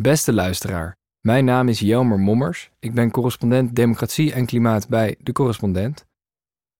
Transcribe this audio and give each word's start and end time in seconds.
Beste 0.00 0.32
luisteraar, 0.32 0.96
mijn 1.20 1.44
naam 1.44 1.68
is 1.68 1.78
Jelmer 1.78 2.18
Mommers. 2.18 2.70
Ik 2.78 2.94
ben 2.94 3.10
correspondent 3.10 3.76
Democratie 3.76 4.32
en 4.32 4.46
Klimaat 4.46 4.88
bij 4.88 5.16
De 5.18 5.32
Correspondent. 5.32 6.06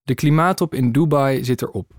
De 0.02 0.14
klimaattop 0.14 0.74
in 0.74 0.92
Dubai 0.92 1.44
zit 1.44 1.62
erop. 1.62 1.92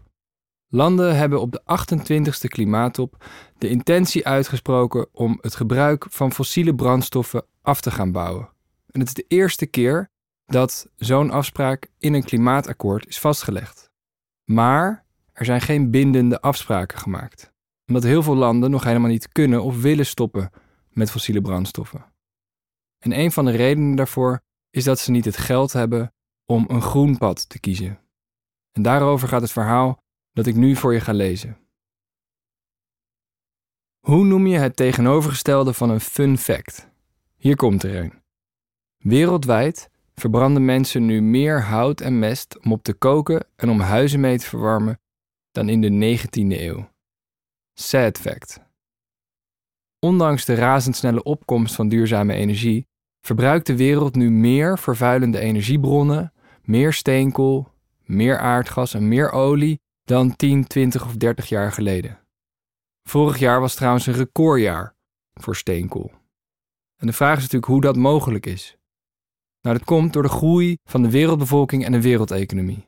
Landen 0.68 1.16
hebben 1.16 1.42
op 1.42 1.52
de 1.52 1.62
28e 1.62 2.47
klimaattop 2.47 3.26
de 3.58 3.70
intentie 3.70 4.28
uitgesproken 4.28 5.08
om 5.12 5.38
het 5.42 5.55
gebruik 5.55 6.05
van 6.10 6.34
fossiele 6.34 6.76
brandstoffen 6.76 7.46
af 7.62 7.82
te 7.82 7.92
gaan 7.92 8.12
bouwen. 8.12 8.50
En 8.92 9.00
het 9.00 9.08
is 9.08 9.14
de 9.14 9.26
eerste 9.28 9.66
keer 9.66 10.10
dat 10.46 10.90
zo'n 10.96 11.32
afspraak 11.32 11.88
in 11.98 12.14
een 12.14 12.24
klimaatakkoord 12.24 13.08
is 13.08 13.20
vastgelegd. 13.20 13.92
Maar 14.44 15.06
er 15.34 15.46
zijn 15.46 15.62
geen 15.62 15.92
bindende 15.92 16.42
afspraken 16.42 16.98
gemaakt, 16.98 17.52
omdat 17.88 18.04
heel 18.04 18.24
veel 18.24 18.36
landen 18.36 18.72
nog 18.72 18.84
helemaal 18.84 19.10
niet 19.10 19.30
kunnen 19.30 19.64
of 19.64 19.82
willen 19.82 20.06
stoppen 20.06 20.52
met 20.90 21.12
fossiele 21.12 21.42
brandstoffen. 21.42 22.05
En 23.00 23.20
een 23.20 23.32
van 23.32 23.45
de 23.45 23.52
redenen 23.52 23.95
daarvoor 23.95 24.41
is 24.70 24.84
dat 24.84 25.00
ze 25.00 25.12
niet 25.12 25.26
het 25.26 25.38
geld 25.38 25.73
hebben 25.73 26.13
om 26.46 26.66
een 26.68 26.82
groen 26.82 27.18
pad 27.18 27.50
te 27.50 27.59
kiezen. 27.59 28.00
En 28.72 28.82
daarover 28.82 29.27
gaat 29.27 29.41
het 29.41 29.52
verhaal 29.52 30.04
dat 30.32 30.46
ik 30.46 30.55
nu 30.55 30.76
voor 30.76 30.94
je 30.94 30.99
ga 30.99 31.13
lezen. 31.13 31.58
Hoe 33.99 34.26
noem 34.26 34.48
je 34.48 34.58
het 34.58 34.76
tegenovergestelde 34.76 35.73
van 35.73 35.90
een 35.90 35.99
fun 35.99 36.38
fact? 36.38 36.88
Hier 37.35 37.55
komt 37.55 37.84
er 37.84 37.96
een. 37.96 38.21
Wereldwijd 38.98 39.90
verbranden 40.13 40.66
mensen 40.66 41.05
nu 41.05 41.21
meer 41.21 41.62
hout 41.63 42.02
en 42.02 42.20
mest 42.20 42.60
om 42.60 42.71
op 42.71 42.84
te 42.84 42.94
koken 42.94 43.48
en 43.55 43.70
om 43.70 43.80
huizen 43.80 44.20
mee 44.20 44.38
te 44.38 44.46
verwarmen 44.46 44.99
dan 45.52 45.70
in 45.70 45.82
de 45.82 46.18
19e 46.18 46.60
eeuw. 46.60 46.90
Sad 47.74 48.18
fact. 48.18 48.69
Ondanks 49.99 50.45
de 50.45 50.55
razendsnelle 50.55 51.23
opkomst 51.23 51.76
van 51.76 51.89
duurzame 51.89 52.34
energie 52.34 52.88
verbruikt 53.21 53.67
de 53.67 53.76
wereld 53.76 54.16
nu 54.16 54.31
meer 54.31 54.79
vervuilende 54.79 55.40
energiebronnen, 55.40 56.34
meer 56.62 56.93
steenkool, 56.93 57.68
meer 58.05 58.40
aardgas 58.40 58.93
en 58.93 59.07
meer 59.07 59.32
olie 59.32 59.82
dan 60.04 60.35
10, 60.35 60.68
20 60.68 61.05
of 61.05 61.15
30 61.15 61.49
jaar 61.49 61.71
geleden. 61.71 62.20
Vorig 63.04 63.37
jaar 63.37 63.59
was 63.59 63.76
trouwens 63.76 64.06
een 64.06 64.13
recordjaar 64.13 64.96
voor 65.34 65.56
steenkool. 65.56 66.12
En 66.97 67.07
de 67.07 67.13
vraag 67.13 67.35
is 67.35 67.41
natuurlijk 67.41 67.72
hoe 67.72 67.81
dat 67.81 67.96
mogelijk 67.96 68.46
is. 68.46 68.78
Nou, 69.62 69.78
dat 69.78 69.85
komt 69.85 70.13
door 70.13 70.24
de 70.24 70.29
groei 70.29 70.78
van 70.84 71.02
de 71.02 71.09
wereldbevolking 71.09 71.85
en 71.85 71.91
de 71.91 72.02
wereldeconomie. 72.02 72.88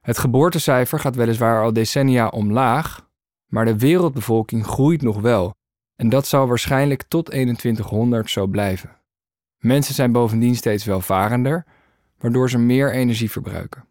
Het 0.00 0.18
geboortecijfer 0.18 0.98
gaat 0.98 1.16
weliswaar 1.16 1.62
al 1.62 1.72
decennia 1.72 2.28
omlaag, 2.28 3.10
maar 3.46 3.64
de 3.64 3.78
wereldbevolking 3.78 4.66
groeit 4.66 5.02
nog 5.02 5.20
wel 5.20 5.54
en 5.96 6.08
dat 6.08 6.26
zal 6.26 6.46
waarschijnlijk 6.46 7.02
tot 7.02 7.26
2100 7.26 8.30
zo 8.30 8.46
blijven. 8.46 9.00
Mensen 9.58 9.94
zijn 9.94 10.12
bovendien 10.12 10.56
steeds 10.56 10.84
welvarender, 10.84 11.66
waardoor 12.18 12.50
ze 12.50 12.58
meer 12.58 12.92
energie 12.92 13.30
verbruiken. 13.30 13.88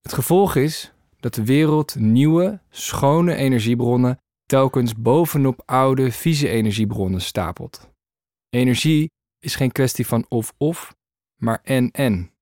Het 0.00 0.12
gevolg 0.12 0.56
is 0.56 0.92
dat 1.16 1.34
de 1.34 1.44
wereld 1.44 1.94
nieuwe, 1.94 2.60
schone 2.68 3.34
energiebronnen 3.34 4.20
telkens 4.46 4.94
bovenop 4.94 5.62
oude, 5.64 6.12
vieze 6.12 6.48
energiebronnen 6.48 7.20
stapelt. 7.20 7.90
Energie 8.48 9.10
is 9.38 9.54
geen 9.54 9.72
kwestie 9.72 10.06
van 10.06 10.26
of-of, 10.28 10.94
maar 11.36 11.60
en-en. 11.62 12.34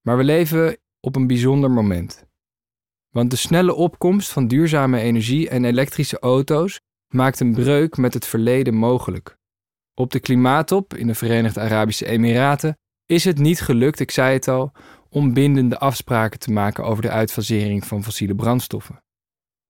Maar 0.00 0.16
we 0.16 0.24
leven 0.24 0.76
op 1.00 1.16
een 1.16 1.26
bijzonder 1.26 1.70
moment. 1.70 2.26
Want 3.08 3.30
de 3.30 3.36
snelle 3.36 3.74
opkomst 3.74 4.30
van 4.30 4.48
duurzame 4.48 5.00
energie 5.00 5.48
en 5.48 5.64
elektrische 5.64 6.18
auto's 6.18 6.80
maakt 7.12 7.40
een 7.40 7.54
breuk 7.54 7.96
met 7.96 8.14
het 8.14 8.26
verleden 8.26 8.74
mogelijk. 8.74 9.36
Op 9.94 10.10
de 10.10 10.20
klimaattop 10.20 10.94
in 10.94 11.06
de 11.06 11.14
Verenigde 11.14 11.60
Arabische 11.60 12.06
Emiraten 12.06 12.78
is 13.06 13.24
het 13.24 13.38
niet 13.38 13.60
gelukt, 13.60 14.00
ik 14.00 14.10
zei 14.10 14.32
het 14.32 14.48
al, 14.48 14.72
om 15.08 15.32
bindende 15.32 15.78
afspraken 15.78 16.38
te 16.38 16.52
maken 16.52 16.84
over 16.84 17.02
de 17.02 17.10
uitfasering 17.10 17.86
van 17.86 18.04
fossiele 18.04 18.34
brandstoffen. 18.34 19.02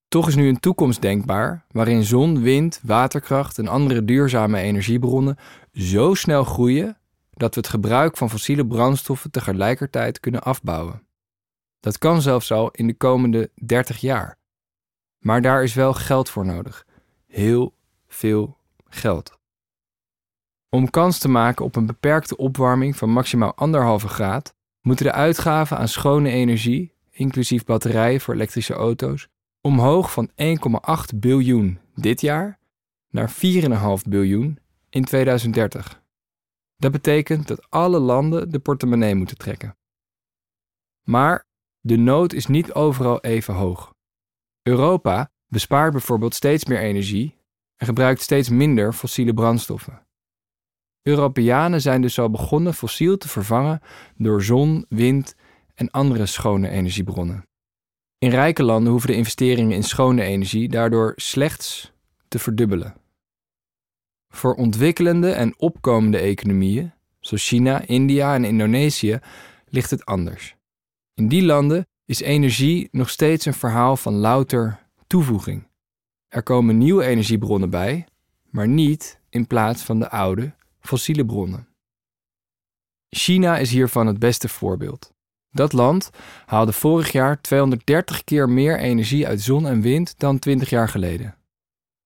Toch 0.08 0.28
is 0.28 0.34
nu 0.34 0.48
een 0.48 0.60
toekomst 0.60 1.02
denkbaar 1.02 1.64
waarin 1.70 2.02
zon, 2.02 2.42
wind, 2.42 2.80
waterkracht 2.82 3.58
en 3.58 3.68
andere 3.68 4.04
duurzame 4.04 4.58
energiebronnen 4.58 5.36
zo 5.72 6.14
snel 6.14 6.44
groeien 6.44 6.96
dat 7.30 7.54
we 7.54 7.60
het 7.60 7.70
gebruik 7.70 8.16
van 8.16 8.30
fossiele 8.30 8.66
brandstoffen 8.66 9.30
tegelijkertijd 9.30 10.20
kunnen 10.20 10.42
afbouwen. 10.42 11.06
Dat 11.80 11.98
kan 11.98 12.22
zelfs 12.22 12.52
al 12.52 12.70
in 12.70 12.86
de 12.86 12.94
komende 12.94 13.50
30 13.54 14.00
jaar. 14.00 14.38
Maar 15.18 15.42
daar 15.42 15.62
is 15.62 15.74
wel 15.74 15.94
geld 15.94 16.30
voor 16.30 16.46
nodig. 16.46 16.86
Heel 17.32 17.74
veel 18.06 18.56
geld. 18.88 19.40
Om 20.68 20.90
kans 20.90 21.18
te 21.18 21.28
maken 21.28 21.64
op 21.64 21.76
een 21.76 21.86
beperkte 21.86 22.36
opwarming 22.36 22.96
van 22.96 23.10
maximaal 23.10 23.54
anderhalve 23.54 24.08
graad, 24.08 24.54
moeten 24.80 25.06
de 25.06 25.12
uitgaven 25.12 25.78
aan 25.78 25.88
schone 25.88 26.30
energie, 26.30 26.94
inclusief 27.10 27.64
batterijen 27.64 28.20
voor 28.20 28.34
elektrische 28.34 28.74
auto's, 28.74 29.28
omhoog 29.60 30.12
van 30.12 30.30
1,8 30.30 31.16
biljoen 31.16 31.78
dit 31.94 32.20
jaar 32.20 32.58
naar 33.08 33.32
4,5 33.32 34.08
biljoen 34.08 34.58
in 34.88 35.04
2030. 35.04 36.02
Dat 36.76 36.92
betekent 36.92 37.48
dat 37.48 37.70
alle 37.70 37.98
landen 37.98 38.50
de 38.50 38.58
portemonnee 38.58 39.14
moeten 39.14 39.36
trekken. 39.36 39.76
Maar 41.02 41.46
de 41.80 41.96
nood 41.96 42.32
is 42.32 42.46
niet 42.46 42.72
overal 42.72 43.20
even 43.20 43.54
hoog. 43.54 43.94
Europa 44.62 45.31
bespaart 45.52 45.92
bijvoorbeeld 45.92 46.34
steeds 46.34 46.64
meer 46.64 46.78
energie 46.78 47.36
en 47.76 47.86
gebruikt 47.86 48.20
steeds 48.20 48.48
minder 48.48 48.92
fossiele 48.92 49.34
brandstoffen. 49.34 50.06
Europeanen 51.02 51.80
zijn 51.80 52.02
dus 52.02 52.18
al 52.18 52.30
begonnen 52.30 52.74
fossiel 52.74 53.16
te 53.16 53.28
vervangen 53.28 53.80
door 54.16 54.42
zon, 54.42 54.86
wind 54.88 55.34
en 55.74 55.90
andere 55.90 56.26
schone 56.26 56.68
energiebronnen. 56.68 57.46
In 58.18 58.30
rijke 58.30 58.62
landen 58.62 58.90
hoeven 58.90 59.10
de 59.10 59.16
investeringen 59.16 59.76
in 59.76 59.82
schone 59.84 60.22
energie 60.22 60.68
daardoor 60.68 61.12
slechts 61.16 61.92
te 62.28 62.38
verdubbelen. 62.38 62.94
Voor 64.28 64.54
ontwikkelende 64.54 65.30
en 65.30 65.58
opkomende 65.58 66.18
economieën, 66.18 66.92
zoals 67.20 67.48
China, 67.48 67.86
India 67.86 68.34
en 68.34 68.44
Indonesië, 68.44 69.18
ligt 69.68 69.90
het 69.90 70.04
anders. 70.04 70.56
In 71.14 71.28
die 71.28 71.42
landen 71.42 71.86
is 72.04 72.20
energie 72.20 72.88
nog 72.90 73.10
steeds 73.10 73.44
een 73.44 73.54
verhaal 73.54 73.96
van 73.96 74.14
louter 74.14 74.82
toevoeging. 75.12 75.68
Er 76.28 76.42
komen 76.42 76.78
nieuwe 76.78 77.04
energiebronnen 77.04 77.70
bij, 77.70 78.06
maar 78.50 78.68
niet 78.68 79.20
in 79.28 79.46
plaats 79.46 79.82
van 79.82 79.98
de 79.98 80.10
oude 80.10 80.54
fossiele 80.80 81.24
bronnen. 81.24 81.68
China 83.08 83.58
is 83.58 83.70
hiervan 83.70 84.06
het 84.06 84.18
beste 84.18 84.48
voorbeeld. 84.48 85.12
Dat 85.50 85.72
land 85.72 86.10
haalde 86.46 86.72
vorig 86.72 87.12
jaar 87.12 87.40
230 87.40 88.24
keer 88.24 88.48
meer 88.48 88.78
energie 88.78 89.26
uit 89.26 89.40
zon 89.40 89.66
en 89.66 89.80
wind 89.80 90.18
dan 90.18 90.38
20 90.38 90.70
jaar 90.70 90.88
geleden. 90.88 91.36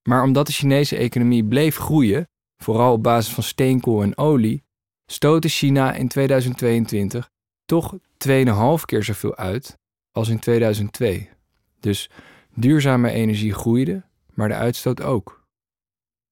Maar 0.08 0.22
omdat 0.22 0.46
de 0.46 0.52
Chinese 0.52 0.96
economie 0.96 1.44
bleef 1.44 1.76
groeien, 1.76 2.28
vooral 2.56 2.92
op 2.92 3.02
basis 3.02 3.34
van 3.34 3.42
steenkool 3.42 4.02
en 4.02 4.18
olie, 4.18 4.64
stootte 5.06 5.48
China 5.48 5.92
in 5.92 6.08
2022 6.08 7.30
toch 7.64 7.94
2,5 8.28 8.84
keer 8.84 9.04
zoveel 9.04 9.36
uit 9.36 9.78
als 10.12 10.28
in 10.28 10.38
2002. 10.38 11.28
Dus 11.80 12.10
duurzame 12.56 13.10
energie 13.10 13.54
groeide, 13.54 14.04
maar 14.34 14.48
de 14.48 14.54
uitstoot 14.54 15.02
ook. 15.02 15.44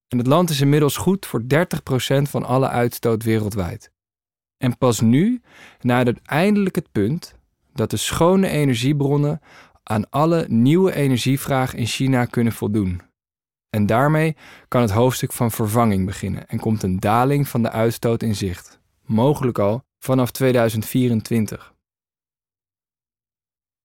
En 0.09 0.19
het 0.19 0.27
land 0.27 0.51
is 0.51 0.61
inmiddels 0.61 0.97
goed 0.97 1.27
voor 1.27 1.43
30% 1.43 1.47
van 2.23 2.45
alle 2.45 2.69
uitstoot 2.69 3.23
wereldwijd. 3.23 3.93
En 4.57 4.79
pas 4.79 5.01
nu 5.01 5.43
nadert 5.81 6.21
eindelijk 6.23 6.75
het 6.75 6.93
punt 6.93 7.35
dat 7.73 7.91
de 7.91 7.97
schone 7.97 8.49
energiebronnen 8.49 9.41
aan 9.83 10.11
alle 10.11 10.47
nieuwe 10.49 10.95
energievraag 10.95 11.75
in 11.75 11.87
China 11.87 12.25
kunnen 12.25 12.53
voldoen. 12.53 13.01
En 13.71 13.87
daarmee 13.87 14.37
kan 14.69 14.81
het 14.81 14.91
hoofdstuk 14.91 15.33
van 15.33 15.51
vervanging 15.51 16.07
beginnen 16.07 16.49
en 16.49 16.59
komt 16.59 16.83
een 16.83 17.01
daling 17.01 17.49
van 17.49 17.63
de 17.63 17.71
uitstoot 17.71 18.23
in 18.23 18.37
zicht, 18.37 18.81
mogelijk 19.03 19.59
al 19.59 19.85
vanaf 19.99 20.31
2024. 20.31 21.75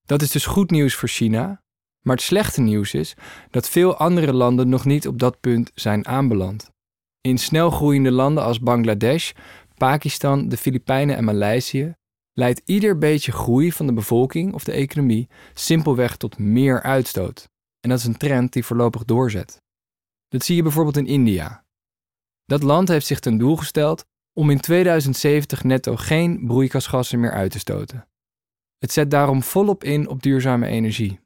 Dat 0.02 0.22
is 0.22 0.30
dus 0.30 0.46
goed 0.46 0.70
nieuws 0.70 0.94
voor 0.94 1.08
China, 1.08 1.62
maar 2.02 2.16
het 2.16 2.24
slechte 2.24 2.60
nieuws 2.60 2.94
is 2.94 3.14
dat 3.50 3.68
veel 3.68 3.96
andere 3.96 4.32
landen 4.32 4.68
nog 4.68 4.84
niet 4.84 5.08
op 5.08 5.18
dat 5.18 5.40
punt 5.40 5.70
zijn 5.74 6.06
aanbeland. 6.06 6.70
In 7.20 7.38
snel 7.38 7.70
groeiende 7.70 8.10
landen 8.10 8.44
als 8.44 8.60
Bangladesh, 8.60 9.32
Pakistan, 9.74 10.48
de 10.48 10.56
Filipijnen 10.56 11.16
en 11.16 11.24
Maleisië 11.24 11.94
leidt 12.32 12.62
ieder 12.64 12.98
beetje 12.98 13.32
groei 13.32 13.72
van 13.72 13.86
de 13.86 13.92
bevolking 13.92 14.54
of 14.54 14.64
de 14.64 14.72
economie 14.72 15.28
simpelweg 15.54 16.16
tot 16.16 16.38
meer 16.38 16.82
uitstoot. 16.82 17.48
En 17.80 17.88
dat 17.88 17.98
is 17.98 18.04
een 18.04 18.16
trend 18.16 18.52
die 18.52 18.64
voorlopig 18.64 19.04
doorzet. 19.04 19.62
Dat 20.28 20.44
zie 20.44 20.56
je 20.56 20.62
bijvoorbeeld 20.62 20.96
in 20.96 21.06
India. 21.06 21.64
Dat 22.44 22.62
land 22.62 22.88
heeft 22.88 23.06
zich 23.06 23.20
ten 23.20 23.38
doel 23.38 23.56
gesteld 23.56 24.04
om 24.32 24.50
in 24.50 24.60
2070 24.60 25.64
netto 25.64 25.96
geen 25.96 26.46
broeikasgassen 26.46 27.20
meer 27.20 27.32
uit 27.32 27.50
te 27.50 27.58
stoten. 27.58 28.08
Het 28.78 28.92
zet 28.92 29.10
daarom 29.10 29.42
volop 29.42 29.84
in 29.84 30.08
op 30.08 30.22
duurzame 30.22 30.66
energie. 30.66 31.20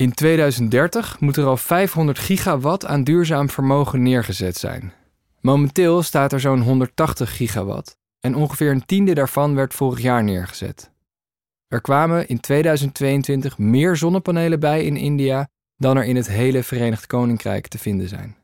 In 0.00 0.12
2030 0.12 1.20
moet 1.20 1.36
er 1.36 1.46
al 1.46 1.56
500 1.56 2.18
gigawatt 2.18 2.86
aan 2.86 3.04
duurzaam 3.04 3.50
vermogen 3.50 4.02
neergezet 4.02 4.56
zijn. 4.56 4.92
Momenteel 5.40 6.02
staat 6.02 6.32
er 6.32 6.40
zo'n 6.40 6.60
180 6.60 7.36
gigawatt 7.36 7.96
en 8.20 8.34
ongeveer 8.34 8.70
een 8.70 8.86
tiende 8.86 9.14
daarvan 9.14 9.54
werd 9.54 9.74
vorig 9.74 10.00
jaar 10.00 10.24
neergezet. 10.24 10.90
Er 11.68 11.80
kwamen 11.80 12.28
in 12.28 12.40
2022 12.40 13.58
meer 13.58 13.96
zonnepanelen 13.96 14.60
bij 14.60 14.84
in 14.84 14.96
India 14.96 15.48
dan 15.76 15.96
er 15.96 16.04
in 16.04 16.16
het 16.16 16.28
hele 16.28 16.62
Verenigd 16.62 17.06
Koninkrijk 17.06 17.66
te 17.66 17.78
vinden 17.78 18.08
zijn. 18.08 18.36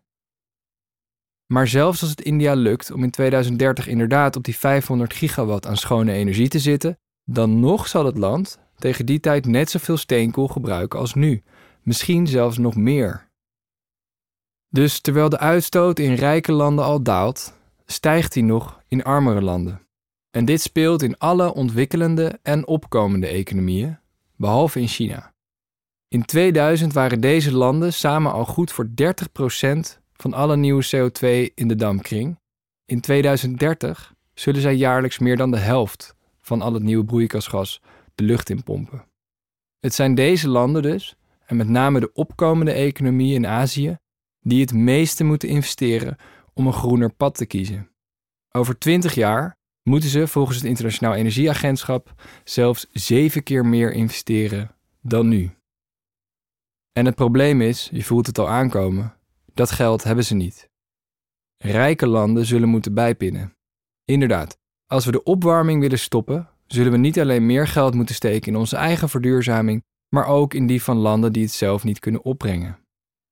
Maar 1.47 1.69
zelfs 1.69 2.01
als 2.01 2.11
het 2.11 2.21
India 2.21 2.55
lukt 2.55 2.91
om 2.91 3.03
in 3.03 3.11
2030 3.11 3.87
inderdaad 3.87 4.37
op 4.37 4.45
die 4.45 4.57
500 4.57 5.15
gigawatt 5.15 5.67
aan 5.67 5.77
schone 5.77 6.13
energie 6.13 6.49
te 6.49 6.59
zitten, 6.59 6.99
dan 7.25 7.61
nog 7.61 7.89
zal 7.89 8.05
het 8.05 8.19
land 8.19 8.63
tegen 8.79 9.07
die 9.07 9.21
tijd 9.21 9.47
net 9.47 9.71
zoveel 9.71 9.97
steenkool 9.97 10.49
gebruiken 10.49 10.99
als 10.99 11.15
nu, 11.15 11.43
misschien 11.83 12.27
zelfs 12.27 12.59
nog 12.59 12.77
meer. 12.77 13.29
Dus 14.69 15.01
terwijl 15.01 15.29
de 15.29 15.39
uitstoot 15.39 15.99
in 15.99 16.15
rijke 16.15 16.53
landen 16.53 16.85
al 16.85 17.03
daalt, 17.03 17.55
stijgt 17.87 18.33
die 18.33 18.43
nog 18.43 18.83
in 18.89 19.05
armere 19.05 19.43
landen. 19.43 19.87
En 20.31 20.45
dit 20.45 20.61
speelt 20.61 21.03
in 21.03 21.19
alle 21.19 21.55
ontwikkelende 21.55 22.39
en 22.43 22.67
opkomende 22.67 23.27
economieën, 23.27 23.99
behalve 24.37 24.81
in 24.81 24.89
China. 24.89 25.33
In 26.09 26.25
2000 26.25 26.93
waren 26.93 27.21
deze 27.21 27.53
landen 27.53 27.93
samen 27.93 28.33
al 28.33 28.45
goed 28.45 28.73
voor 28.73 28.89
30% 28.89 30.01
van 30.13 30.33
alle 30.33 30.57
nieuwe 30.57 30.85
CO2 30.85 31.55
in 31.55 31.69
de 31.69 31.75
dampkring. 31.75 32.39
In 32.85 33.01
2030 33.01 34.15
zullen 34.35 34.61
zij 34.61 34.75
jaarlijks 34.75 35.19
meer 35.19 35.37
dan 35.37 35.51
de 35.51 35.59
helft 35.59 36.15
van 36.41 36.63
al 36.63 36.75
het 36.75 36.83
nieuwe 36.83 37.05
broeikasgas 37.05 37.81
de 38.15 38.25
lucht 38.25 38.51
in 38.51 38.63
pompen. 38.63 39.05
Het 39.81 39.95
zijn 39.95 40.15
deze 40.15 40.49
landen 40.49 40.83
dus, 40.83 41.17
en 41.47 41.57
met 41.57 41.69
name 41.69 42.01
de 42.01 42.13
opkomende 42.13 42.73
economieën 42.73 43.35
in 43.35 43.47
Azië, 43.47 43.99
die 44.41 44.61
het 44.61 44.73
meeste 44.73 45.25
moeten 45.25 45.49
investeren 45.49 46.17
om 46.55 46.67
een 46.67 46.73
groener 46.73 47.13
pad 47.13 47.35
te 47.35 47.47
kiezen. 47.47 47.91
Over 48.51 48.79
20 48.79 49.15
jaar 49.15 49.57
moeten 49.83 50.09
ze 50.09 50.27
volgens 50.27 50.57
het 50.57 50.67
Internationaal 50.67 51.15
Energieagentschap 51.15 52.15
zelfs 52.45 52.87
zeven 52.93 53.43
keer 53.43 53.67
meer 53.67 53.93
investeren 53.93 54.77
dan 55.01 55.29
nu. 55.29 55.51
En 56.93 57.07
het 57.07 57.15
probleem 57.15 57.61
is, 57.61 57.89
je 57.93 58.05
voelt 58.05 58.27
het 58.27 58.39
al 58.39 58.49
aankomen, 58.49 59.17
dat 59.55 59.71
geld 59.71 60.05
hebben 60.05 60.25
ze 60.25 60.35
niet. 60.35 60.71
Rijke 61.57 62.07
landen 62.07 62.47
zullen 62.47 62.69
moeten 62.69 62.95
bijpinnen. 62.95 63.57
Inderdaad, 64.05 64.59
als 64.87 65.05
we 65.05 65.13
de 65.13 65.23
opwarming 65.23 65.81
willen 65.81 65.99
stoppen, 65.99 66.49
zullen 66.67 66.93
we 66.93 66.99
niet 66.99 67.21
alleen 67.21 67.47
meer 67.47 67.69
geld 67.69 67.95
moeten 67.95 68.15
steken 68.15 68.53
in 68.53 68.59
onze 68.59 68.77
eigen 68.77 69.09
verduurzaming, 69.09 69.85
maar 70.09 70.27
ook 70.27 70.55
in 70.55 70.67
die 70.67 70.83
van 70.83 70.97
landen 70.97 71.33
die 71.33 71.43
het 71.43 71.53
zelf 71.53 71.85
niet 71.85 71.99
kunnen 71.99 72.25
opbrengen. 72.25 72.79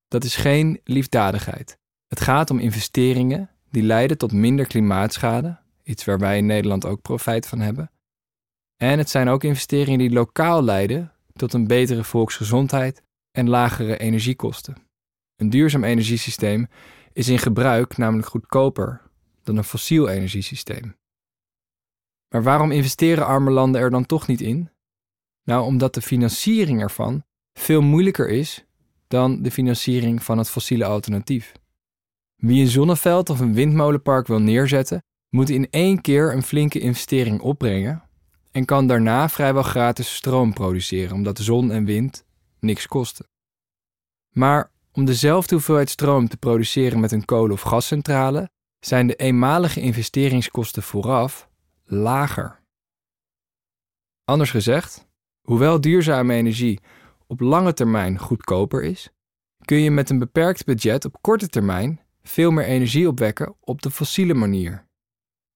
Dat 0.08 0.24
is 0.24 0.36
geen 0.36 0.80
liefdadigheid. 0.84 1.78
Het 2.06 2.20
gaat 2.20 2.50
om 2.50 2.58
investeringen 2.58 3.50
die 3.70 3.82
leiden 3.82 4.18
tot 4.18 4.32
minder 4.32 4.66
klimaatschade, 4.66 5.58
iets 5.82 6.04
waar 6.04 6.18
wij 6.18 6.38
in 6.38 6.46
Nederland 6.46 6.86
ook 6.86 7.02
profijt 7.02 7.46
van 7.48 7.60
hebben. 7.60 7.90
En 8.76 8.98
het 8.98 9.10
zijn 9.10 9.28
ook 9.28 9.44
investeringen 9.44 9.98
die 9.98 10.12
lokaal 10.12 10.62
leiden 10.62 11.12
tot 11.32 11.52
een 11.52 11.66
betere 11.66 12.04
volksgezondheid 12.04 13.02
en 13.30 13.48
lagere 13.48 13.96
energiekosten. 13.96 14.76
Een 15.36 15.50
duurzaam 15.50 15.84
energiesysteem 15.84 16.68
is 17.12 17.28
in 17.28 17.38
gebruik 17.38 17.96
namelijk 17.96 18.28
goedkoper 18.28 19.00
dan 19.42 19.56
een 19.56 19.64
fossiel 19.64 20.08
energiesysteem. 20.08 20.96
Maar 22.32 22.42
waarom 22.42 22.70
investeren 22.70 23.26
arme 23.26 23.50
landen 23.50 23.80
er 23.80 23.90
dan 23.90 24.06
toch 24.06 24.26
niet 24.26 24.40
in? 24.40 24.70
Nou, 25.44 25.64
omdat 25.64 25.94
de 25.94 26.02
financiering 26.02 26.80
ervan 26.80 27.24
veel 27.52 27.82
moeilijker 27.82 28.28
is 28.28 28.64
dan 29.08 29.42
de 29.42 29.50
financiering 29.50 30.22
van 30.22 30.38
het 30.38 30.50
fossiele 30.50 30.84
alternatief. 30.84 31.52
Wie 32.36 32.60
een 32.60 32.68
zonneveld 32.68 33.30
of 33.30 33.40
een 33.40 33.54
windmolenpark 33.54 34.26
wil 34.26 34.40
neerzetten, 34.40 35.04
moet 35.28 35.50
in 35.50 35.70
één 35.70 36.00
keer 36.00 36.32
een 36.32 36.42
flinke 36.42 36.78
investering 36.78 37.40
opbrengen 37.40 38.02
en 38.50 38.64
kan 38.64 38.86
daarna 38.86 39.28
vrijwel 39.28 39.62
gratis 39.62 40.14
stroom 40.14 40.52
produceren, 40.52 41.14
omdat 41.14 41.38
zon 41.38 41.70
en 41.70 41.84
wind 41.84 42.24
niks 42.60 42.86
kosten. 42.86 43.26
Maar 44.30 44.70
om 44.92 45.04
dezelfde 45.04 45.54
hoeveelheid 45.54 45.90
stroom 45.90 46.28
te 46.28 46.36
produceren 46.36 47.00
met 47.00 47.12
een 47.12 47.24
kolen- 47.24 47.52
of 47.52 47.60
gascentrale, 47.60 48.50
zijn 48.80 49.06
de 49.06 49.16
eenmalige 49.16 49.80
investeringskosten 49.80 50.82
vooraf 50.82 51.50
lager. 51.94 52.60
Anders 54.24 54.50
gezegd, 54.50 55.08
hoewel 55.40 55.80
duurzame 55.80 56.34
energie 56.34 56.80
op 57.26 57.40
lange 57.40 57.72
termijn 57.72 58.18
goedkoper 58.18 58.82
is, 58.82 59.10
kun 59.64 59.76
je 59.76 59.90
met 59.90 60.10
een 60.10 60.18
beperkt 60.18 60.64
budget 60.64 61.04
op 61.04 61.18
korte 61.20 61.48
termijn 61.48 62.00
veel 62.22 62.50
meer 62.50 62.64
energie 62.64 63.08
opwekken 63.08 63.56
op 63.60 63.82
de 63.82 63.90
fossiele 63.90 64.34
manier. 64.34 64.86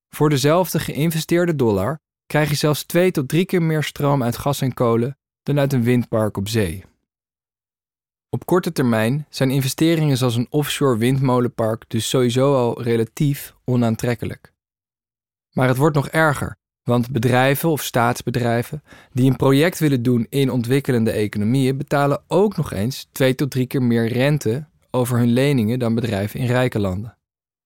Voor 0.09 0.29
dezelfde 0.29 0.79
geïnvesteerde 0.79 1.57
dollar 1.57 1.99
krijg 2.27 2.49
je 2.49 2.57
zelfs 2.57 2.85
twee 2.85 3.11
tot 3.11 3.29
drie 3.29 3.47
keer 3.47 3.63
meer 3.63 3.83
stroom 3.83 4.23
uit 4.23 4.37
gas 4.37 4.61
en 4.61 4.75
kolen 4.75 5.19
dan 5.43 5.59
uit 5.59 5.73
een 5.73 5.83
windpark 5.83 6.37
op 6.37 6.49
zee. 6.49 6.85
Op 8.29 8.47
korte 8.47 8.73
termijn 8.73 9.27
zijn 9.29 9.51
investeringen 9.51 10.17
zoals 10.17 10.37
een 10.37 10.47
offshore 10.51 10.99
windmolenpark 10.99 11.85
dus 11.89 12.09
sowieso 12.09 12.55
al 12.55 12.83
relatief 12.83 13.55
onaantrekkelijk. 13.65 14.55
Maar 15.57 15.69
het 15.69 15.77
wordt 15.77 15.97
nog 15.97 16.09
erger, 16.09 16.57
want 16.83 17.11
bedrijven 17.11 17.69
of 17.69 17.83
staatsbedrijven 17.83 18.83
die 19.13 19.31
een 19.31 19.37
project 19.37 19.79
willen 19.79 20.03
doen 20.03 20.27
in 20.29 20.51
ontwikkelende 20.51 21.11
economieën 21.11 21.77
betalen 21.77 22.23
ook 22.27 22.57
nog 22.57 22.73
eens 22.73 23.09
twee 23.13 23.35
tot 23.35 23.51
drie 23.51 23.67
keer 23.67 23.83
meer 23.83 24.07
rente 24.07 24.67
over 24.91 25.19
hun 25.19 25.33
leningen 25.33 25.79
dan 25.79 25.95
bedrijven 25.95 26.41
in 26.41 26.47
rijke 26.47 26.79
landen. 26.79 27.19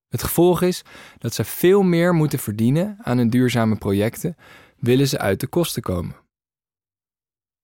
Het 0.09 0.23
gevolg 0.23 0.63
is 0.63 0.83
dat 1.19 1.35
ze 1.35 1.45
veel 1.45 1.83
meer 1.83 2.15
moeten 2.15 2.39
verdienen 2.39 2.97
aan 3.03 3.19
hun 3.19 3.31
duurzame 3.31 3.77
projecten, 3.77 4.37
willen 4.79 5.09
ze 5.09 5.19
uit 5.19 5.41
de 5.41 5.47
kosten 5.47 5.83
komen. 5.83 6.17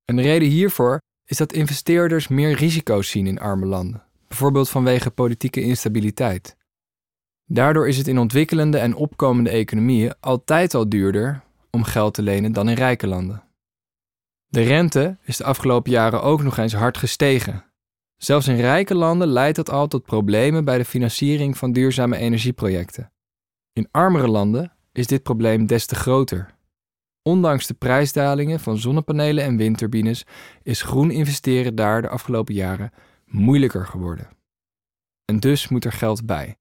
Een 0.04 0.22
reden 0.22 0.48
hiervoor 0.48 1.00
is 1.24 1.36
dat 1.36 1.52
investeerders 1.52 2.28
meer 2.28 2.52
risico's 2.52 3.10
zien 3.10 3.26
in 3.26 3.40
arme 3.40 3.66
landen, 3.66 4.02
bijvoorbeeld 4.28 4.68
vanwege 4.68 5.10
politieke 5.10 5.60
instabiliteit. 5.60 6.55
Daardoor 7.46 7.88
is 7.88 7.96
het 7.96 8.08
in 8.08 8.18
ontwikkelende 8.18 8.78
en 8.78 8.94
opkomende 8.94 9.50
economieën 9.50 10.14
altijd 10.20 10.74
al 10.74 10.88
duurder 10.88 11.42
om 11.70 11.84
geld 11.84 12.14
te 12.14 12.22
lenen 12.22 12.52
dan 12.52 12.68
in 12.68 12.76
rijke 12.76 13.06
landen. 13.06 13.42
De 14.46 14.62
rente 14.62 15.16
is 15.22 15.36
de 15.36 15.44
afgelopen 15.44 15.90
jaren 15.90 16.22
ook 16.22 16.42
nog 16.42 16.56
eens 16.56 16.74
hard 16.74 16.96
gestegen. 16.96 17.64
Zelfs 18.16 18.48
in 18.48 18.56
rijke 18.56 18.94
landen 18.94 19.28
leidt 19.28 19.56
dat 19.56 19.70
al 19.70 19.86
tot 19.88 20.04
problemen 20.04 20.64
bij 20.64 20.78
de 20.78 20.84
financiering 20.84 21.56
van 21.56 21.72
duurzame 21.72 22.16
energieprojecten. 22.16 23.12
In 23.72 23.88
armere 23.90 24.28
landen 24.28 24.72
is 24.92 25.06
dit 25.06 25.22
probleem 25.22 25.66
des 25.66 25.86
te 25.86 25.94
groter. 25.94 26.54
Ondanks 27.22 27.66
de 27.66 27.74
prijsdalingen 27.74 28.60
van 28.60 28.78
zonnepanelen 28.78 29.44
en 29.44 29.56
windturbines 29.56 30.24
is 30.62 30.82
groen 30.82 31.10
investeren 31.10 31.74
daar 31.74 32.02
de 32.02 32.08
afgelopen 32.08 32.54
jaren 32.54 32.92
moeilijker 33.24 33.86
geworden. 33.86 34.28
En 35.24 35.40
dus 35.40 35.68
moet 35.68 35.84
er 35.84 35.92
geld 35.92 36.26
bij. 36.26 36.56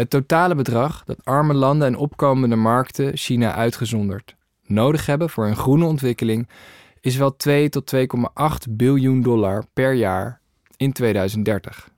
Het 0.00 0.10
totale 0.10 0.54
bedrag 0.54 1.04
dat 1.04 1.24
arme 1.24 1.54
landen 1.54 1.86
en 1.86 1.96
opkomende 1.96 2.56
markten, 2.56 3.16
China 3.16 3.54
uitgezonderd, 3.54 4.36
nodig 4.66 5.06
hebben 5.06 5.30
voor 5.30 5.46
een 5.46 5.56
groene 5.56 5.84
ontwikkeling 5.84 6.48
is 7.00 7.16
wel 7.16 7.36
2 7.36 7.68
tot 7.68 7.94
2,8 7.94 8.70
biljoen 8.70 9.22
dollar 9.22 9.64
per 9.72 9.92
jaar 9.92 10.40
in 10.76 10.92
2030. 10.92 11.88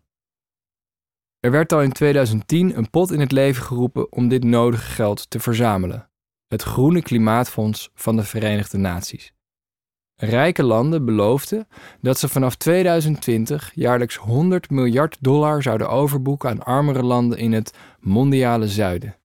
Er 1.41 1.51
werd 1.51 1.73
al 1.73 1.83
in 1.83 1.93
2010 1.93 2.77
een 2.77 2.91
pot 2.91 3.11
in 3.11 3.21
het 3.21 3.33
leven 3.33 3.63
geroepen 3.63 4.13
om 4.13 4.29
dit 4.29 4.45
nodige 4.45 4.91
geld 4.91 5.31
te 5.31 5.41
verzamelen 5.41 6.09
het 6.49 6.63
Groene 6.63 7.03
Klimaatfonds 7.03 7.91
van 7.95 8.17
de 8.17 8.25
Verenigde 8.25 8.79
Naties. 8.79 9.33
Rijke 10.25 10.63
landen 10.63 11.05
beloofden 11.05 11.69
dat 12.01 12.19
ze 12.19 12.29
vanaf 12.29 12.57
2020 12.57 13.71
jaarlijks 13.75 14.17
100 14.17 14.71
miljard 14.71 15.17
dollar 15.21 15.63
zouden 15.63 15.89
overboeken 15.89 16.51
aan 16.51 16.63
armere 16.63 17.03
landen 17.03 17.39
in 17.39 17.53
het 17.53 17.75
mondiale 18.01 18.69
zuiden. 18.69 19.17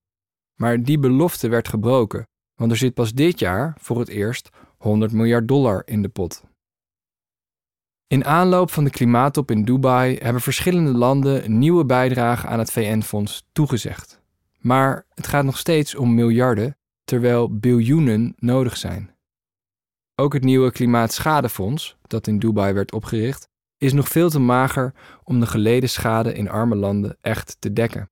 Maar 0.54 0.82
die 0.82 0.98
belofte 0.98 1.48
werd 1.48 1.68
gebroken, 1.68 2.28
want 2.54 2.70
er 2.70 2.76
zit 2.76 2.94
pas 2.94 3.12
dit 3.12 3.38
jaar 3.38 3.74
voor 3.80 3.98
het 3.98 4.08
eerst 4.08 4.48
100 4.78 5.12
miljard 5.12 5.48
dollar 5.48 5.82
in 5.84 6.02
de 6.02 6.08
pot. 6.08 6.42
In 8.06 8.24
aanloop 8.24 8.70
van 8.70 8.84
de 8.84 8.90
klimaattop 8.90 9.50
in 9.50 9.64
Dubai 9.64 10.16
hebben 10.16 10.42
verschillende 10.42 10.92
landen 10.92 11.58
nieuwe 11.58 11.84
bijdrage 11.84 12.46
aan 12.46 12.58
het 12.58 12.72
VN-fonds 12.72 13.46
toegezegd. 13.52 14.20
Maar 14.58 15.06
het 15.14 15.26
gaat 15.26 15.44
nog 15.44 15.58
steeds 15.58 15.94
om 15.94 16.14
miljarden 16.14 16.76
terwijl 17.04 17.58
biljoenen 17.58 18.34
nodig 18.36 18.76
zijn. 18.76 19.16
Ook 20.20 20.32
het 20.32 20.44
nieuwe 20.44 20.72
Klimaatschadefonds, 20.72 21.96
dat 22.06 22.26
in 22.26 22.38
Dubai 22.38 22.72
werd 22.72 22.92
opgericht, 22.92 23.48
is 23.76 23.92
nog 23.92 24.08
veel 24.08 24.30
te 24.30 24.38
mager 24.38 24.94
om 25.24 25.40
de 25.40 25.46
geleden 25.46 25.88
schade 25.88 26.34
in 26.34 26.48
arme 26.48 26.74
landen 26.74 27.16
echt 27.20 27.56
te 27.58 27.72
dekken. 27.72 28.10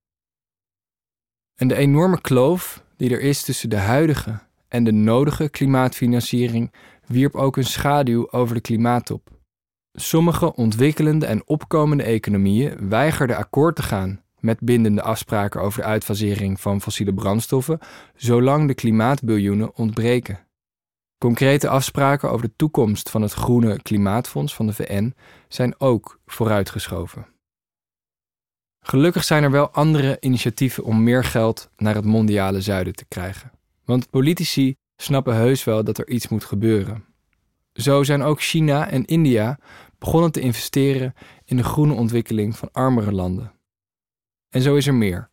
En 1.54 1.68
de 1.68 1.74
enorme 1.74 2.20
kloof 2.20 2.84
die 2.96 3.10
er 3.10 3.20
is 3.20 3.42
tussen 3.42 3.70
de 3.70 3.76
huidige 3.76 4.38
en 4.68 4.84
de 4.84 4.92
nodige 4.92 5.48
klimaatfinanciering 5.48 6.72
wierp 7.06 7.34
ook 7.34 7.56
een 7.56 7.64
schaduw 7.64 8.30
over 8.30 8.54
de 8.54 8.60
klimaattop. 8.60 9.30
Sommige 9.92 10.54
ontwikkelende 10.54 11.26
en 11.26 11.46
opkomende 11.46 12.02
economieën 12.02 12.88
weigerden 12.88 13.36
akkoord 13.36 13.76
te 13.76 13.82
gaan 13.82 14.22
met 14.40 14.60
bindende 14.60 15.02
afspraken 15.02 15.60
over 15.60 15.80
de 15.80 15.86
uitfasering 15.86 16.60
van 16.60 16.80
fossiele 16.80 17.14
brandstoffen, 17.14 17.78
zolang 18.14 18.66
de 18.66 18.74
klimaatbiljoenen 18.74 19.76
ontbreken. 19.76 20.45
Concrete 21.18 21.68
afspraken 21.68 22.30
over 22.30 22.46
de 22.46 22.56
toekomst 22.56 23.10
van 23.10 23.22
het 23.22 23.32
Groene 23.32 23.82
Klimaatfonds 23.82 24.54
van 24.54 24.66
de 24.66 24.72
VN 24.72 25.14
zijn 25.48 25.80
ook 25.80 26.20
vooruitgeschoven. 26.26 27.26
Gelukkig 28.80 29.24
zijn 29.24 29.42
er 29.42 29.50
wel 29.50 29.70
andere 29.70 30.16
initiatieven 30.20 30.84
om 30.84 31.02
meer 31.02 31.24
geld 31.24 31.70
naar 31.76 31.94
het 31.94 32.04
mondiale 32.04 32.60
zuiden 32.60 32.94
te 32.94 33.04
krijgen. 33.04 33.50
Want 33.84 34.10
politici 34.10 34.74
snappen 34.96 35.34
heus 35.34 35.64
wel 35.64 35.84
dat 35.84 35.98
er 35.98 36.08
iets 36.08 36.28
moet 36.28 36.44
gebeuren. 36.44 37.04
Zo 37.72 38.02
zijn 38.02 38.22
ook 38.22 38.40
China 38.40 38.90
en 38.90 39.04
India 39.04 39.58
begonnen 39.98 40.32
te 40.32 40.40
investeren 40.40 41.14
in 41.44 41.56
de 41.56 41.64
groene 41.64 41.94
ontwikkeling 41.94 42.56
van 42.56 42.72
armere 42.72 43.12
landen. 43.12 43.52
En 44.48 44.62
zo 44.62 44.76
is 44.76 44.86
er 44.86 44.94
meer. 44.94 45.30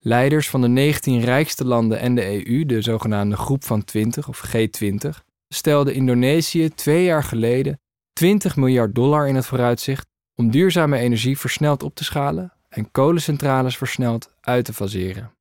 Leiders 0.00 0.50
van 0.50 0.60
de 0.60 0.68
19 0.68 1.20
rijkste 1.20 1.64
landen 1.64 1.98
en 1.98 2.14
de 2.14 2.46
EU, 2.46 2.66
de 2.66 2.82
zogenaamde 2.82 3.36
Groep 3.36 3.64
van 3.64 3.84
20 3.84 4.28
of 4.28 4.50
G20, 4.56 5.08
stelden 5.48 5.94
Indonesië 5.94 6.68
twee 6.68 7.04
jaar 7.04 7.24
geleden 7.24 7.80
20 8.12 8.56
miljard 8.56 8.94
dollar 8.94 9.28
in 9.28 9.34
het 9.34 9.46
vooruitzicht 9.46 10.06
om 10.34 10.50
duurzame 10.50 10.98
energie 10.98 11.38
versneld 11.38 11.82
op 11.82 11.94
te 11.94 12.04
schalen 12.04 12.52
en 12.68 12.90
kolencentrales 12.90 13.76
versneld 13.76 14.34
uit 14.40 14.64
te 14.64 14.72
faseren. 14.72 15.32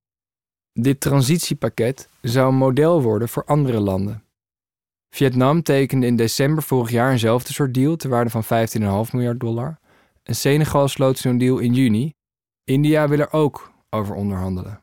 Dit 0.73 0.99
transitiepakket 0.99 2.09
zou 2.21 2.47
een 2.47 2.55
model 2.55 3.01
worden 3.01 3.29
voor 3.29 3.45
andere 3.45 3.79
landen. 3.79 4.23
Vietnam 5.09 5.63
tekende 5.63 6.05
in 6.05 6.15
december 6.15 6.63
vorig 6.63 6.89
jaar 6.89 7.11
eenzelfde 7.11 7.53
soort 7.53 7.73
deal 7.73 7.95
ter 7.95 8.09
waarde 8.09 8.29
van 8.29 8.43
15,5 8.43 9.11
miljard 9.11 9.39
dollar. 9.39 9.79
En 10.23 10.35
Senegal 10.35 10.87
sloot 10.87 11.17
zo'n 11.17 11.37
deal 11.37 11.57
in 11.57 11.73
juni. 11.73 12.13
India 12.63 13.07
wil 13.07 13.19
er 13.19 13.33
ook 13.33 13.71
over 13.89 14.15
onderhandelen. 14.15 14.81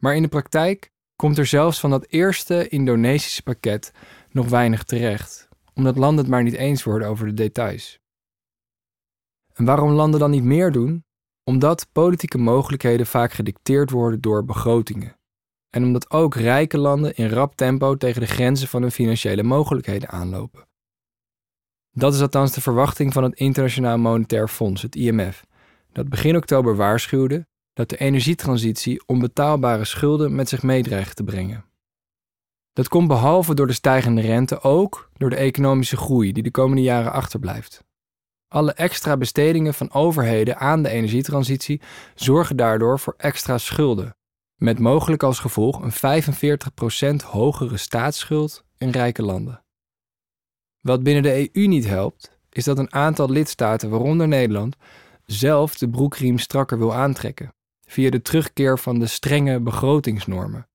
Maar 0.00 0.16
in 0.16 0.22
de 0.22 0.28
praktijk 0.28 0.92
komt 1.16 1.38
er 1.38 1.46
zelfs 1.46 1.80
van 1.80 1.90
dat 1.90 2.06
eerste 2.08 2.68
Indonesische 2.68 3.42
pakket 3.42 3.92
nog 4.30 4.48
weinig 4.48 4.82
terecht, 4.82 5.48
omdat 5.74 5.96
landen 5.96 6.24
het 6.24 6.32
maar 6.32 6.42
niet 6.42 6.54
eens 6.54 6.84
worden 6.84 7.08
over 7.08 7.26
de 7.26 7.34
details. 7.34 7.98
En 9.52 9.64
waarom 9.64 9.90
landen 9.90 10.20
dan 10.20 10.30
niet 10.30 10.44
meer 10.44 10.72
doen? 10.72 11.04
Omdat 11.44 11.88
politieke 11.92 12.38
mogelijkheden 12.38 13.06
vaak 13.06 13.32
gedicteerd 13.32 13.90
worden 13.90 14.20
door 14.20 14.44
begrotingen. 14.44 15.16
En 15.70 15.84
omdat 15.84 16.10
ook 16.10 16.34
rijke 16.34 16.78
landen 16.78 17.14
in 17.14 17.28
rap 17.28 17.56
tempo 17.56 17.96
tegen 17.96 18.20
de 18.20 18.26
grenzen 18.26 18.68
van 18.68 18.82
hun 18.82 18.90
financiële 18.90 19.42
mogelijkheden 19.42 20.08
aanlopen. 20.08 20.68
Dat 21.90 22.14
is 22.14 22.20
althans 22.20 22.52
de 22.52 22.60
verwachting 22.60 23.12
van 23.12 23.22
het 23.22 23.34
Internationaal 23.34 23.98
Monetair 23.98 24.48
Fonds, 24.48 24.82
het 24.82 24.96
IMF, 24.96 25.44
dat 25.92 26.08
begin 26.08 26.36
oktober 26.36 26.76
waarschuwde 26.76 27.46
dat 27.74 27.88
de 27.88 27.96
energietransitie 27.96 29.02
onbetaalbare 29.06 29.84
schulden 29.84 30.34
met 30.34 30.48
zich 30.48 30.62
meedreigt 30.62 31.16
te 31.16 31.24
brengen. 31.24 31.64
Dat 32.72 32.88
komt 32.88 33.08
behalve 33.08 33.54
door 33.54 33.66
de 33.66 33.72
stijgende 33.72 34.20
rente 34.20 34.60
ook 34.60 35.10
door 35.16 35.30
de 35.30 35.36
economische 35.36 35.96
groei 35.96 36.32
die 36.32 36.42
de 36.42 36.50
komende 36.50 36.82
jaren 36.82 37.12
achterblijft. 37.12 37.84
Alle 38.48 38.72
extra 38.72 39.16
bestedingen 39.16 39.74
van 39.74 39.92
overheden 39.92 40.58
aan 40.58 40.82
de 40.82 40.88
energietransitie 40.88 41.80
zorgen 42.14 42.56
daardoor 42.56 42.98
voor 42.98 43.14
extra 43.16 43.58
schulden, 43.58 44.16
met 44.56 44.78
mogelijk 44.78 45.22
als 45.22 45.38
gevolg 45.38 45.80
een 45.82 46.22
45% 47.22 47.26
hogere 47.26 47.76
staatsschuld 47.76 48.64
in 48.78 48.90
rijke 48.90 49.22
landen. 49.22 49.64
Wat 50.80 51.02
binnen 51.02 51.22
de 51.22 51.50
EU 51.54 51.66
niet 51.66 51.86
helpt, 51.86 52.38
is 52.50 52.64
dat 52.64 52.78
een 52.78 52.92
aantal 52.92 53.30
lidstaten, 53.30 53.90
waaronder 53.90 54.28
Nederland, 54.28 54.76
zelf 55.24 55.74
de 55.74 55.88
broekriem 55.88 56.38
strakker 56.38 56.78
wil 56.78 56.94
aantrekken, 56.94 57.54
via 57.94 58.10
de 58.10 58.22
terugkeer 58.22 58.78
van 58.78 58.98
de 58.98 59.06
strenge 59.06 59.60
begrotingsnormen. 59.60 60.68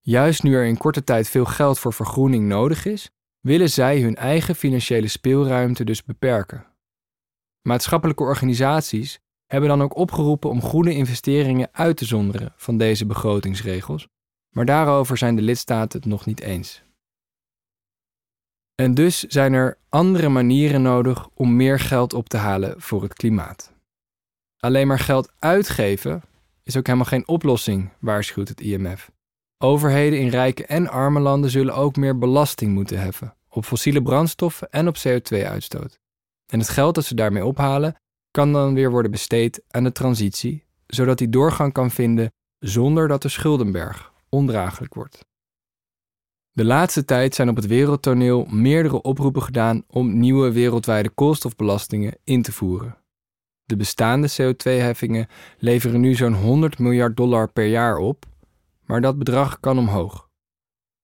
Juist 0.00 0.42
nu 0.42 0.54
er 0.54 0.64
in 0.64 0.76
korte 0.76 1.04
tijd 1.04 1.28
veel 1.28 1.44
geld 1.44 1.78
voor 1.78 1.92
vergroening 1.92 2.46
nodig 2.46 2.84
is, 2.84 3.10
willen 3.40 3.70
zij 3.70 4.00
hun 4.00 4.16
eigen 4.16 4.54
financiële 4.54 5.08
speelruimte 5.08 5.84
dus 5.84 6.04
beperken. 6.04 6.66
Maatschappelijke 7.62 8.22
organisaties 8.22 9.20
hebben 9.46 9.68
dan 9.68 9.82
ook 9.82 9.96
opgeroepen 9.96 10.50
om 10.50 10.62
groene 10.62 10.94
investeringen 10.94 11.68
uit 11.72 11.96
te 11.96 12.04
zonderen 12.04 12.52
van 12.56 12.78
deze 12.78 13.06
begrotingsregels, 13.06 14.08
maar 14.50 14.64
daarover 14.64 15.16
zijn 15.18 15.36
de 15.36 15.42
lidstaten 15.42 16.00
het 16.00 16.08
nog 16.08 16.26
niet 16.26 16.40
eens. 16.40 16.82
En 18.74 18.94
dus 18.94 19.22
zijn 19.22 19.52
er 19.52 19.78
andere 19.88 20.28
manieren 20.28 20.82
nodig 20.82 21.28
om 21.34 21.56
meer 21.56 21.80
geld 21.80 22.14
op 22.14 22.28
te 22.28 22.36
halen 22.36 22.80
voor 22.80 23.02
het 23.02 23.14
klimaat. 23.14 23.74
Alleen 24.56 24.86
maar 24.86 24.98
geld 24.98 25.32
uitgeven 25.38 26.22
is 26.66 26.76
ook 26.76 26.86
helemaal 26.86 27.08
geen 27.08 27.28
oplossing, 27.28 27.92
waarschuwt 28.00 28.48
het 28.48 28.60
IMF. 28.60 29.10
Overheden 29.58 30.20
in 30.20 30.28
rijke 30.28 30.66
en 30.66 30.88
arme 30.88 31.20
landen 31.20 31.50
zullen 31.50 31.74
ook 31.74 31.96
meer 31.96 32.18
belasting 32.18 32.72
moeten 32.72 33.00
heffen 33.00 33.36
op 33.48 33.64
fossiele 33.64 34.02
brandstoffen 34.02 34.70
en 34.70 34.88
op 34.88 34.96
CO2-uitstoot. 34.96 35.98
En 36.46 36.58
het 36.58 36.68
geld 36.68 36.94
dat 36.94 37.04
ze 37.04 37.14
daarmee 37.14 37.44
ophalen 37.44 37.96
kan 38.30 38.52
dan 38.52 38.74
weer 38.74 38.90
worden 38.90 39.10
besteed 39.10 39.62
aan 39.68 39.84
de 39.84 39.92
transitie, 39.92 40.64
zodat 40.86 41.18
die 41.18 41.28
doorgang 41.28 41.72
kan 41.72 41.90
vinden 41.90 42.32
zonder 42.58 43.08
dat 43.08 43.22
de 43.22 43.28
schuldenberg 43.28 44.12
ondraaglijk 44.28 44.94
wordt. 44.94 45.24
De 46.52 46.64
laatste 46.64 47.04
tijd 47.04 47.34
zijn 47.34 47.48
op 47.48 47.56
het 47.56 47.66
wereldtoneel 47.66 48.44
meerdere 48.44 49.02
oproepen 49.02 49.42
gedaan 49.42 49.84
om 49.88 50.18
nieuwe 50.18 50.52
wereldwijde 50.52 51.10
koolstofbelastingen 51.10 52.18
in 52.24 52.42
te 52.42 52.52
voeren. 52.52 52.96
De 53.66 53.76
bestaande 53.76 54.30
CO2-heffingen 54.30 55.28
leveren 55.58 56.00
nu 56.00 56.14
zo'n 56.14 56.34
100 56.34 56.78
miljard 56.78 57.16
dollar 57.16 57.52
per 57.52 57.66
jaar 57.66 57.96
op, 57.96 58.24
maar 58.84 59.00
dat 59.00 59.18
bedrag 59.18 59.60
kan 59.60 59.78
omhoog. 59.78 60.28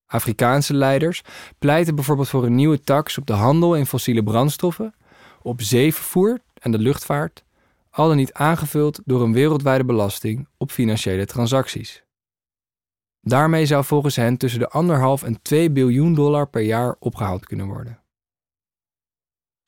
Afrikaanse 0.07 0.75
leiders 0.75 1.23
pleiten 1.59 1.95
bijvoorbeeld 1.95 2.28
voor 2.28 2.45
een 2.45 2.54
nieuwe 2.54 2.81
tax 2.81 3.19
op 3.19 3.26
de 3.26 3.33
handel 3.33 3.75
in 3.75 3.87
fossiele 3.87 4.23
brandstoffen, 4.23 4.95
op 5.42 5.62
zeevervoer 5.62 6.38
en 6.54 6.71
de 6.71 6.78
luchtvaart, 6.78 7.45
al 7.90 8.09
dan 8.09 8.16
niet 8.16 8.33
aangevuld 8.33 9.00
door 9.04 9.23
een 9.23 9.33
wereldwijde 9.33 9.85
belasting 9.85 10.49
op 10.57 10.71
financiële 10.71 11.26
transacties. 11.26 12.04
Daarmee 13.21 13.66
zou 13.66 13.85
volgens 13.85 14.16
hen 14.16 14.37
tussen 14.37 14.61
de 14.61 15.19
1,5 15.21 15.26
en 15.26 15.42
2 15.42 15.71
biljoen 15.71 16.14
dollar 16.14 16.49
per 16.49 16.62
jaar 16.62 16.97
opgehaald 16.99 17.47
kunnen 17.47 17.66
worden. 17.66 18.01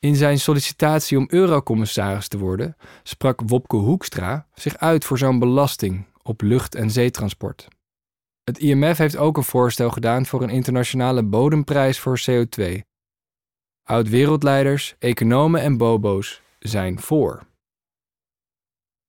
In 0.04 0.16
zijn 0.16 0.38
sollicitatie 0.38 1.18
om 1.18 1.26
eurocommissaris 1.28 2.28
te 2.28 2.38
worden, 2.38 2.76
sprak 3.02 3.40
Wopke 3.46 3.76
Hoekstra 3.76 4.46
zich 4.54 4.76
uit 4.76 5.04
voor 5.04 5.18
zo'n 5.18 5.38
belasting 5.38 6.06
op 6.22 6.40
lucht- 6.40 6.74
en 6.74 6.90
zeetransport. 6.90 7.68
Het 8.42 8.58
IMF 8.58 8.98
heeft 8.98 9.16
ook 9.16 9.36
een 9.36 9.44
voorstel 9.44 9.90
gedaan 9.90 10.26
voor 10.26 10.42
een 10.42 10.50
internationale 10.50 11.22
bodemprijs 11.22 11.98
voor 11.98 12.20
CO2. 12.30 12.80
Oud-wereldleiders, 13.82 14.94
economen 14.98 15.60
en 15.60 15.76
bobo's 15.76 16.42
zijn 16.58 17.00
voor. 17.00 17.46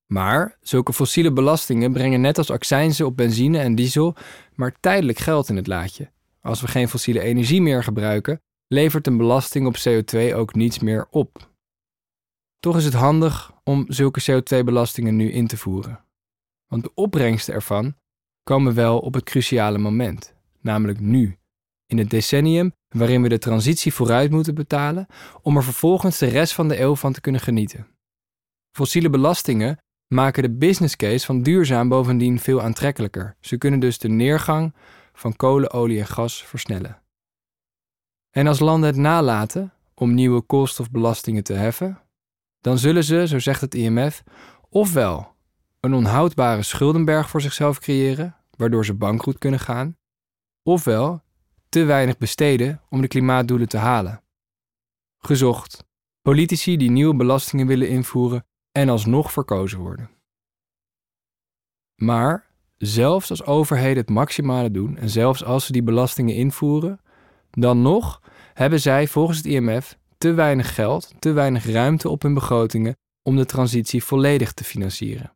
Maar 0.05 0.57
zulke 0.61 0.93
fossiele 0.93 1.33
belastingen 1.33 1.93
brengen 1.93 2.21
net 2.21 2.37
als 2.37 2.49
accijnzen 2.49 3.05
op 3.05 3.17
benzine 3.17 3.59
en 3.59 3.75
diesel 3.75 4.15
maar 4.53 4.75
tijdelijk 4.79 5.17
geld 5.17 5.49
in 5.49 5.55
het 5.55 5.67
laadje. 5.67 6.11
Als 6.41 6.61
we 6.61 6.67
geen 6.67 6.89
fossiele 6.89 7.21
energie 7.21 7.61
meer 7.61 7.83
gebruiken, 7.83 8.41
levert 8.67 9.07
een 9.07 9.17
belasting 9.17 9.67
op 9.67 9.75
CO2 9.77 10.35
ook 10.35 10.55
niets 10.55 10.79
meer 10.79 11.07
op. 11.09 11.53
Toch 12.59 12.77
is 12.77 12.85
het 12.85 12.93
handig 12.93 13.51
om 13.63 13.85
zulke 13.87 14.21
CO2-belastingen 14.31 15.15
nu 15.15 15.31
in 15.31 15.47
te 15.47 15.57
voeren. 15.57 16.03
Want 16.67 16.83
de 16.83 16.91
opbrengsten 16.93 17.53
ervan 17.53 17.95
komen 18.43 18.73
wel 18.73 18.99
op 18.99 19.13
het 19.13 19.23
cruciale 19.23 19.77
moment, 19.77 20.35
namelijk 20.61 20.99
nu, 20.99 21.37
in 21.85 21.97
het 21.97 22.09
decennium 22.09 22.73
waarin 22.87 23.21
we 23.21 23.29
de 23.29 23.37
transitie 23.37 23.93
vooruit 23.93 24.31
moeten 24.31 24.55
betalen 24.55 25.07
om 25.41 25.57
er 25.57 25.63
vervolgens 25.63 26.17
de 26.17 26.25
rest 26.25 26.53
van 26.53 26.67
de 26.67 26.79
eeuw 26.79 26.95
van 26.95 27.13
te 27.13 27.21
kunnen 27.21 27.41
genieten. 27.41 27.87
Fossiele 28.71 29.09
belastingen 29.09 29.77
maken 30.07 30.43
de 30.43 30.51
business 30.51 30.95
case 30.95 31.25
van 31.25 31.41
duurzaam 31.41 31.89
bovendien 31.89 32.39
veel 32.39 32.61
aantrekkelijker. 32.61 33.35
Ze 33.39 33.57
kunnen 33.57 33.79
dus 33.79 33.97
de 33.97 34.09
neergang 34.09 34.75
van 35.13 35.35
kolen, 35.35 35.71
olie 35.71 35.99
en 35.99 36.07
gas 36.07 36.43
versnellen. 36.43 37.04
En 38.37 38.47
als 38.47 38.59
landen 38.59 38.89
het 38.89 38.97
nalaten 38.97 39.73
om 39.93 40.13
nieuwe 40.13 40.41
koolstofbelastingen 40.41 41.43
te 41.43 41.53
heffen, 41.53 42.01
dan 42.61 42.77
zullen 42.77 43.03
ze, 43.03 43.27
zo 43.27 43.39
zegt 43.39 43.61
het 43.61 43.75
IMF, 43.75 44.23
ofwel 44.69 45.35
een 45.79 45.93
onhoudbare 45.93 46.61
schuldenberg 46.61 47.29
voor 47.29 47.41
zichzelf 47.41 47.79
creëren, 47.79 48.35
waardoor 48.57 48.85
ze 48.85 48.93
bankroet 48.93 49.37
kunnen 49.37 49.59
gaan, 49.59 49.97
ofwel 50.63 51.23
te 51.69 51.83
weinig 51.83 52.17
besteden 52.17 52.81
om 52.89 53.01
de 53.01 53.07
klimaatdoelen 53.07 53.67
te 53.67 53.77
halen. 53.77 54.23
Gezocht. 55.17 55.85
Politici 56.21 56.77
die 56.77 56.91
nieuwe 56.91 57.15
belastingen 57.15 57.67
willen 57.67 57.89
invoeren 57.89 58.45
en 58.71 58.89
alsnog 58.89 59.31
verkozen 59.31 59.79
worden. 59.79 60.09
Maar 61.95 62.47
zelfs 62.77 63.29
als 63.29 63.43
overheden 63.43 63.97
het 63.97 64.09
maximale 64.09 64.71
doen 64.71 64.97
en 64.97 65.09
zelfs 65.09 65.43
als 65.43 65.65
ze 65.65 65.71
die 65.71 65.83
belastingen 65.83 66.35
invoeren, 66.35 66.99
dan 67.55 67.81
nog 67.81 68.21
hebben 68.53 68.79
zij 68.79 69.07
volgens 69.07 69.37
het 69.37 69.45
IMF 69.45 69.97
te 70.17 70.33
weinig 70.33 70.75
geld, 70.75 71.13
te 71.19 71.31
weinig 71.31 71.65
ruimte 71.65 72.09
op 72.09 72.21
hun 72.21 72.33
begrotingen 72.33 72.97
om 73.23 73.35
de 73.35 73.45
transitie 73.45 74.03
volledig 74.03 74.53
te 74.53 74.63
financieren. 74.63 75.33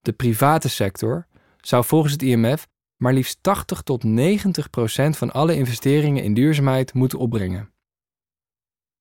De 0.00 0.12
private 0.12 0.68
sector 0.68 1.26
zou 1.60 1.84
volgens 1.84 2.12
het 2.12 2.22
IMF 2.22 2.68
maar 2.96 3.12
liefst 3.12 3.38
80 3.40 3.82
tot 3.82 4.04
90 4.04 4.70
procent 4.70 5.16
van 5.16 5.32
alle 5.32 5.54
investeringen 5.54 6.22
in 6.22 6.34
duurzaamheid 6.34 6.94
moeten 6.94 7.18
opbrengen. 7.18 7.72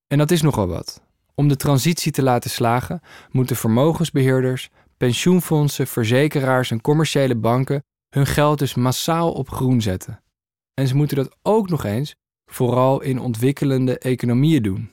En 0.08 0.18
dat 0.18 0.32
is 0.32 0.42
nogal 0.42 0.68
wat. 0.68 1.02
Om 1.36 1.48
de 1.48 1.56
transitie 1.56 2.12
te 2.12 2.24
laten 2.24 2.50
slagen, 2.50 3.02
moeten 3.32 3.56
vermogensbeheerders, 3.56 4.70
pensioenfondsen, 4.98 5.88
verzekeraars 5.88 6.72
en 6.72 6.82
commerciële 6.82 7.36
banken 7.36 7.84
hun 8.10 8.26
geld 8.26 8.60
dus 8.60 8.76
massaal 8.76 9.32
op 9.32 9.50
groen 9.50 9.82
zetten. 9.82 10.24
En 10.74 10.88
ze 10.88 10.96
moeten 10.96 11.18
dat 11.18 11.38
ook 11.42 11.70
nog 11.70 11.84
eens 11.84 12.16
vooral 12.54 13.02
in 13.02 13.20
ontwikkelende 13.20 13.98
economieën 13.98 14.64
doen. 14.64 14.90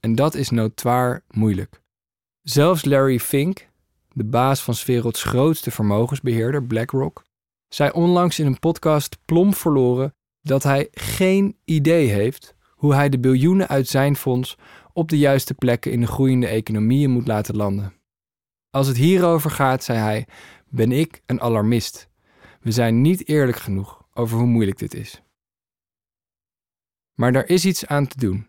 En 0.00 0.14
dat 0.14 0.34
is 0.34 0.50
notoir 0.50 1.22
moeilijk. 1.30 1.80
Zelfs 2.42 2.84
Larry 2.84 3.18
Fink, 3.18 3.68
de 4.12 4.24
baas 4.24 4.62
van 4.62 4.74
's 4.74 4.84
werelds 4.84 5.22
grootste 5.22 5.70
vermogensbeheerder 5.70 6.64
BlackRock, 6.64 7.24
zei 7.68 7.90
onlangs 7.90 8.38
in 8.38 8.46
een 8.46 8.58
podcast 8.58 9.18
plomp 9.24 9.54
verloren 9.54 10.14
dat 10.42 10.62
hij 10.62 10.88
geen 10.90 11.56
idee 11.64 12.08
heeft 12.08 12.54
hoe 12.70 12.94
hij 12.94 13.08
de 13.08 13.18
biljoenen 13.18 13.68
uit 13.68 13.88
zijn 13.88 14.16
fonds 14.16 14.56
op 14.92 15.08
de 15.08 15.18
juiste 15.18 15.54
plekken 15.54 15.92
in 15.92 16.00
de 16.00 16.06
groeiende 16.06 16.46
economieën 16.46 17.10
moet 17.10 17.26
laten 17.26 17.56
landen. 17.56 17.94
Als 18.70 18.86
het 18.86 18.96
hierover 18.96 19.50
gaat, 19.50 19.84
zei 19.84 19.98
hij, 19.98 20.26
ben 20.68 20.92
ik 20.92 21.22
een 21.26 21.40
alarmist. 21.40 22.08
We 22.60 22.70
zijn 22.70 23.00
niet 23.00 23.28
eerlijk 23.28 23.58
genoeg 23.58 24.04
over 24.14 24.38
hoe 24.38 24.46
moeilijk 24.46 24.78
dit 24.78 24.94
is. 24.94 25.22
Maar 27.20 27.32
daar 27.32 27.48
is 27.48 27.64
iets 27.64 27.86
aan 27.86 28.06
te 28.06 28.18
doen. 28.18 28.46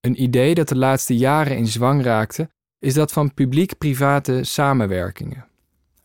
Een 0.00 0.22
idee 0.22 0.54
dat 0.54 0.68
de 0.68 0.76
laatste 0.76 1.16
jaren 1.16 1.56
in 1.56 1.66
zwang 1.66 2.02
raakte, 2.02 2.50
is 2.78 2.94
dat 2.94 3.12
van 3.12 3.34
publiek-private 3.34 4.44
samenwerkingen. 4.44 5.48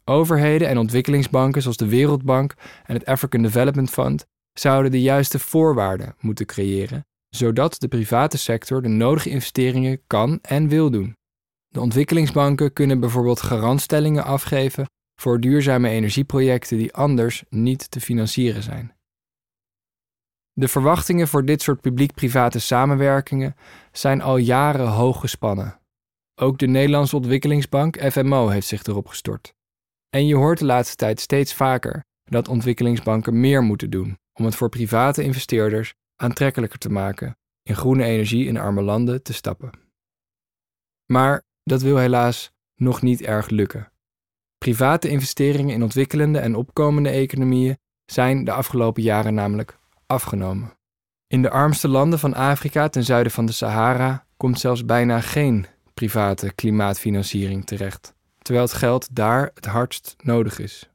Overheden 0.05 0.67
en 0.67 0.77
ontwikkelingsbanken 0.77 1.61
zoals 1.61 1.77
de 1.77 1.87
Wereldbank 1.87 2.55
en 2.85 2.93
het 2.93 3.05
African 3.05 3.41
Development 3.41 3.89
Fund 3.89 4.25
zouden 4.53 4.91
de 4.91 5.01
juiste 5.01 5.39
voorwaarden 5.39 6.15
moeten 6.19 6.45
creëren, 6.45 7.05
zodat 7.29 7.79
de 7.79 7.87
private 7.87 8.37
sector 8.37 8.81
de 8.81 8.87
nodige 8.87 9.29
investeringen 9.29 10.01
kan 10.07 10.39
en 10.41 10.67
wil 10.67 10.89
doen. 10.89 11.15
De 11.67 11.81
ontwikkelingsbanken 11.81 12.73
kunnen 12.73 12.99
bijvoorbeeld 12.99 13.41
garantstellingen 13.41 14.23
afgeven 14.23 14.85
voor 15.21 15.39
duurzame 15.39 15.89
energieprojecten 15.89 16.77
die 16.77 16.93
anders 16.93 17.43
niet 17.49 17.91
te 17.91 17.99
financieren 18.01 18.63
zijn. 18.63 18.95
De 20.57 20.67
verwachtingen 20.67 21.27
voor 21.27 21.45
dit 21.45 21.61
soort 21.61 21.81
publiek-private 21.81 22.59
samenwerkingen 22.59 23.55
zijn 23.91 24.21
al 24.21 24.37
jaren 24.37 24.87
hoog 24.87 25.19
gespannen. 25.19 25.79
Ook 26.35 26.57
de 26.57 26.67
Nederlandse 26.67 27.15
Ontwikkelingsbank, 27.15 28.11
FMO, 28.11 28.47
heeft 28.47 28.67
zich 28.67 28.83
erop 28.83 29.07
gestort. 29.07 29.53
En 30.09 30.27
je 30.27 30.35
hoort 30.35 30.59
de 30.59 30.65
laatste 30.65 30.95
tijd 30.95 31.19
steeds 31.19 31.53
vaker 31.53 32.03
dat 32.23 32.47
ontwikkelingsbanken 32.47 33.39
meer 33.39 33.63
moeten 33.63 33.89
doen 33.89 34.17
om 34.33 34.45
het 34.45 34.55
voor 34.55 34.69
private 34.69 35.23
investeerders 35.23 35.93
aantrekkelijker 36.15 36.79
te 36.79 36.89
maken 36.89 37.37
in 37.63 37.75
groene 37.75 38.03
energie 38.03 38.47
in 38.47 38.57
arme 38.57 38.81
landen 38.81 39.23
te 39.23 39.33
stappen. 39.33 39.71
Maar 41.11 41.43
dat 41.63 41.81
wil 41.81 41.97
helaas 41.97 42.51
nog 42.75 43.01
niet 43.01 43.21
erg 43.21 43.49
lukken. 43.49 43.91
Private 44.57 45.09
investeringen 45.09 45.73
in 45.73 45.83
ontwikkelende 45.83 46.39
en 46.39 46.55
opkomende 46.55 47.09
economieën 47.09 47.77
zijn 48.05 48.43
de 48.43 48.51
afgelopen 48.51 49.03
jaren 49.03 49.33
namelijk 49.33 49.77
afgenomen. 50.07 50.73
In 51.27 51.41
de 51.41 51.49
armste 51.49 51.87
landen 51.87 52.19
van 52.19 52.33
Afrika 52.33 52.89
ten 52.89 53.03
zuiden 53.03 53.31
van 53.31 53.45
de 53.45 53.51
Sahara 53.51 54.25
komt 54.37 54.59
zelfs 54.59 54.85
bijna 54.85 55.21
geen 55.21 55.65
private 55.93 56.53
klimaatfinanciering 56.53 57.65
terecht, 57.65 58.13
terwijl 58.41 58.65
het 58.65 58.75
geld 58.75 59.15
daar 59.15 59.51
het 59.53 59.65
hardst 59.65 60.15
nodig 60.17 60.59
is. 60.59 60.89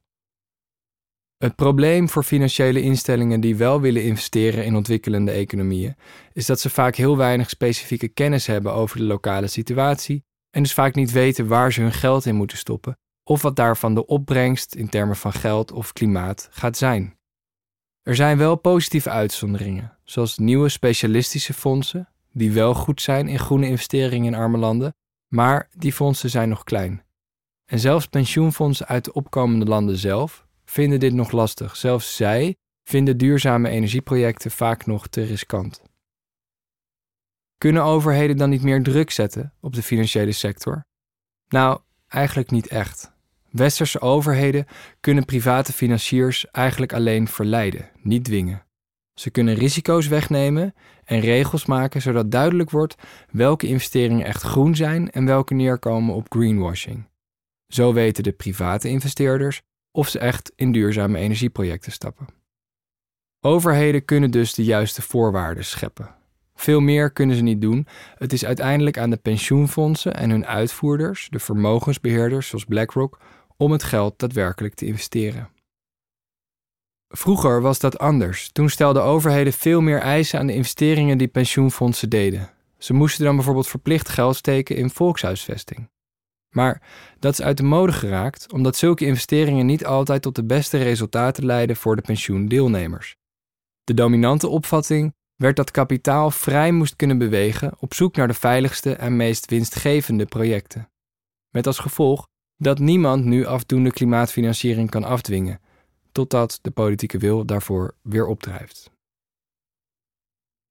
Het 1.36 1.56
probleem 1.56 2.08
voor 2.08 2.22
financiële 2.22 2.82
instellingen 2.82 3.40
die 3.40 3.56
wel 3.56 3.80
willen 3.80 4.04
investeren 4.04 4.64
in 4.64 4.76
ontwikkelende 4.76 5.30
economieën 5.30 5.96
is 6.32 6.46
dat 6.46 6.60
ze 6.60 6.70
vaak 6.70 6.94
heel 6.94 7.16
weinig 7.16 7.50
specifieke 7.50 8.08
kennis 8.08 8.46
hebben 8.46 8.72
over 8.72 8.96
de 8.96 9.04
lokale 9.04 9.46
situatie 9.46 10.24
en 10.50 10.62
dus 10.62 10.74
vaak 10.74 10.94
niet 10.94 11.12
weten 11.12 11.46
waar 11.46 11.72
ze 11.72 11.80
hun 11.80 11.92
geld 11.92 12.26
in 12.26 12.34
moeten 12.34 12.58
stoppen 12.58 12.98
of 13.24 13.42
wat 13.42 13.56
daarvan 13.56 13.94
de 13.94 14.06
opbrengst 14.06 14.74
in 14.74 14.88
termen 14.88 15.16
van 15.16 15.32
geld 15.32 15.72
of 15.72 15.92
klimaat 15.92 16.48
gaat 16.50 16.76
zijn. 16.76 17.18
Er 18.10 18.16
zijn 18.16 18.38
wel 18.38 18.56
positieve 18.56 19.10
uitzonderingen, 19.10 19.96
zoals 20.04 20.38
nieuwe 20.38 20.68
specialistische 20.68 21.54
fondsen, 21.54 22.08
die 22.32 22.52
wel 22.52 22.74
goed 22.74 23.02
zijn 23.02 23.28
in 23.28 23.38
groene 23.38 23.66
investeringen 23.66 24.32
in 24.32 24.38
arme 24.38 24.58
landen, 24.58 24.94
maar 25.28 25.68
die 25.76 25.92
fondsen 25.92 26.30
zijn 26.30 26.48
nog 26.48 26.64
klein. 26.64 27.02
En 27.64 27.78
zelfs 27.78 28.06
pensioenfondsen 28.06 28.86
uit 28.86 29.04
de 29.04 29.12
opkomende 29.12 29.64
landen 29.64 29.96
zelf 29.96 30.46
vinden 30.64 31.00
dit 31.00 31.12
nog 31.12 31.30
lastig. 31.30 31.76
Zelfs 31.76 32.16
zij 32.16 32.56
vinden 32.84 33.18
duurzame 33.18 33.68
energieprojecten 33.68 34.50
vaak 34.50 34.86
nog 34.86 35.06
te 35.06 35.22
riskant. 35.22 35.82
Kunnen 37.58 37.82
overheden 37.82 38.36
dan 38.36 38.50
niet 38.50 38.62
meer 38.62 38.82
druk 38.82 39.10
zetten 39.10 39.54
op 39.60 39.74
de 39.74 39.82
financiële 39.82 40.32
sector? 40.32 40.84
Nou, 41.48 41.80
eigenlijk 42.08 42.50
niet 42.50 42.66
echt. 42.66 43.12
Westerse 43.50 44.00
overheden 44.00 44.66
kunnen 45.00 45.24
private 45.24 45.72
financiers 45.72 46.50
eigenlijk 46.50 46.92
alleen 46.92 47.28
verleiden, 47.28 47.90
niet 48.02 48.24
dwingen. 48.24 48.64
Ze 49.14 49.30
kunnen 49.30 49.54
risico's 49.54 50.08
wegnemen 50.08 50.74
en 51.04 51.20
regels 51.20 51.66
maken 51.66 52.02
zodat 52.02 52.30
duidelijk 52.30 52.70
wordt 52.70 52.94
welke 53.30 53.66
investeringen 53.66 54.26
echt 54.26 54.42
groen 54.42 54.76
zijn 54.76 55.10
en 55.10 55.24
welke 55.26 55.54
neerkomen 55.54 56.14
op 56.14 56.26
greenwashing. 56.28 57.08
Zo 57.66 57.92
weten 57.92 58.22
de 58.22 58.32
private 58.32 58.88
investeerders 58.88 59.60
of 59.92 60.08
ze 60.08 60.18
echt 60.18 60.52
in 60.56 60.72
duurzame 60.72 61.18
energieprojecten 61.18 61.92
stappen. 61.92 62.26
Overheden 63.40 64.04
kunnen 64.04 64.30
dus 64.30 64.54
de 64.54 64.64
juiste 64.64 65.02
voorwaarden 65.02 65.64
scheppen. 65.64 66.14
Veel 66.54 66.80
meer 66.80 67.10
kunnen 67.10 67.36
ze 67.36 67.42
niet 67.42 67.60
doen. 67.60 67.86
Het 68.14 68.32
is 68.32 68.44
uiteindelijk 68.44 68.98
aan 68.98 69.10
de 69.10 69.16
pensioenfondsen 69.16 70.14
en 70.14 70.30
hun 70.30 70.46
uitvoerders, 70.46 71.28
de 71.30 71.38
vermogensbeheerders 71.38 72.48
zoals 72.48 72.64
BlackRock, 72.64 73.18
om 73.60 73.72
het 73.72 73.82
geld 73.82 74.18
daadwerkelijk 74.18 74.74
te 74.74 74.86
investeren. 74.86 75.48
Vroeger 77.08 77.60
was 77.60 77.78
dat 77.78 77.98
anders. 77.98 78.52
Toen 78.52 78.68
stelden 78.68 79.02
overheden 79.02 79.52
veel 79.52 79.80
meer 79.80 80.00
eisen 80.00 80.38
aan 80.38 80.46
de 80.46 80.54
investeringen 80.54 81.18
die 81.18 81.28
pensioenfondsen 81.28 82.08
deden. 82.08 82.50
Ze 82.78 82.92
moesten 82.92 83.24
dan 83.24 83.34
bijvoorbeeld 83.34 83.68
verplicht 83.68 84.08
geld 84.08 84.36
steken 84.36 84.76
in 84.76 84.90
volkshuisvesting. 84.90 85.90
Maar 86.50 86.82
dat 87.18 87.32
is 87.32 87.42
uit 87.42 87.56
de 87.56 87.62
mode 87.62 87.92
geraakt 87.92 88.52
omdat 88.52 88.76
zulke 88.76 89.06
investeringen 89.06 89.66
niet 89.66 89.84
altijd 89.84 90.22
tot 90.22 90.34
de 90.34 90.44
beste 90.44 90.78
resultaten 90.78 91.44
leiden 91.44 91.76
voor 91.76 91.96
de 91.96 92.02
pensioendeelnemers. 92.02 93.16
De 93.84 93.94
dominante 93.94 94.48
opvatting 94.48 95.14
werd 95.36 95.56
dat 95.56 95.70
kapitaal 95.70 96.30
vrij 96.30 96.72
moest 96.72 96.96
kunnen 96.96 97.18
bewegen 97.18 97.74
op 97.78 97.94
zoek 97.94 98.16
naar 98.16 98.28
de 98.28 98.34
veiligste 98.34 98.94
en 98.94 99.16
meest 99.16 99.50
winstgevende 99.50 100.26
projecten. 100.26 100.90
Met 101.50 101.66
als 101.66 101.78
gevolg 101.78 102.28
dat 102.60 102.78
niemand 102.78 103.24
nu 103.24 103.44
afdoende 103.44 103.90
klimaatfinanciering 103.90 104.90
kan 104.90 105.04
afdwingen, 105.04 105.60
totdat 106.12 106.58
de 106.62 106.70
politieke 106.70 107.18
wil 107.18 107.44
daarvoor 107.44 107.94
weer 108.02 108.26
opdrijft. 108.26 108.90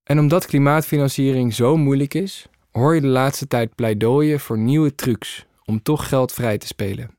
En 0.02 0.18
omdat 0.18 0.46
klimaatfinanciering 0.46 1.54
zo 1.54 1.76
moeilijk 1.76 2.14
is, 2.14 2.46
hoor 2.70 2.94
je 2.94 3.00
de 3.00 3.06
laatste 3.06 3.46
tijd 3.46 3.74
pleidooien 3.74 4.40
voor 4.40 4.58
nieuwe 4.58 4.94
trucs 4.94 5.46
om 5.64 5.82
toch 5.82 6.08
geld 6.08 6.32
vrij 6.32 6.58
te 6.58 6.66
spelen. 6.66 7.18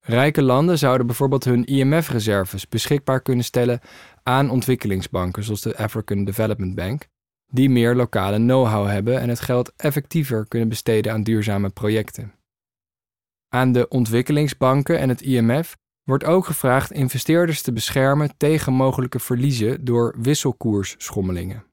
Rijke 0.00 0.42
landen 0.42 0.78
zouden 0.78 1.06
bijvoorbeeld 1.06 1.44
hun 1.44 1.64
IMF-reserves 1.64 2.68
beschikbaar 2.68 3.20
kunnen 3.20 3.44
stellen 3.44 3.80
aan 4.22 4.50
ontwikkelingsbanken 4.50 5.44
zoals 5.44 5.60
de 5.60 5.76
African 5.76 6.24
Development 6.24 6.74
Bank, 6.74 7.06
die 7.46 7.70
meer 7.70 7.94
lokale 7.94 8.36
know-how 8.36 8.86
hebben 8.86 9.20
en 9.20 9.28
het 9.28 9.40
geld 9.40 9.72
effectiever 9.76 10.48
kunnen 10.48 10.68
besteden 10.68 11.12
aan 11.12 11.22
duurzame 11.22 11.68
projecten. 11.68 12.38
Aan 13.52 13.72
de 13.72 13.88
ontwikkelingsbanken 13.88 14.98
en 14.98 15.08
het 15.08 15.22
IMF 15.22 15.76
wordt 16.02 16.24
ook 16.24 16.46
gevraagd 16.46 16.92
investeerders 16.92 17.62
te 17.62 17.72
beschermen 17.72 18.36
tegen 18.36 18.72
mogelijke 18.72 19.18
verliezen 19.18 19.84
door 19.84 20.14
wisselkoersschommelingen. 20.18 21.64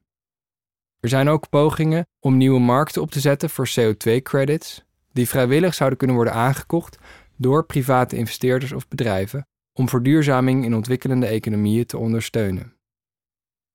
Er 1.00 1.08
zijn 1.08 1.28
ook 1.28 1.48
pogingen 1.48 2.06
om 2.20 2.36
nieuwe 2.36 2.60
markten 2.60 3.02
op 3.02 3.10
te 3.10 3.20
zetten 3.20 3.50
voor 3.50 3.68
CO2-credits, 3.68 4.84
die 5.12 5.28
vrijwillig 5.28 5.74
zouden 5.74 5.98
kunnen 5.98 6.16
worden 6.16 6.34
aangekocht 6.34 6.98
door 7.36 7.64
private 7.64 8.16
investeerders 8.16 8.72
of 8.72 8.88
bedrijven 8.88 9.46
om 9.72 9.88
verduurzaming 9.88 10.64
in 10.64 10.74
ontwikkelende 10.74 11.26
economieën 11.26 11.86
te 11.86 11.98
ondersteunen. 11.98 12.76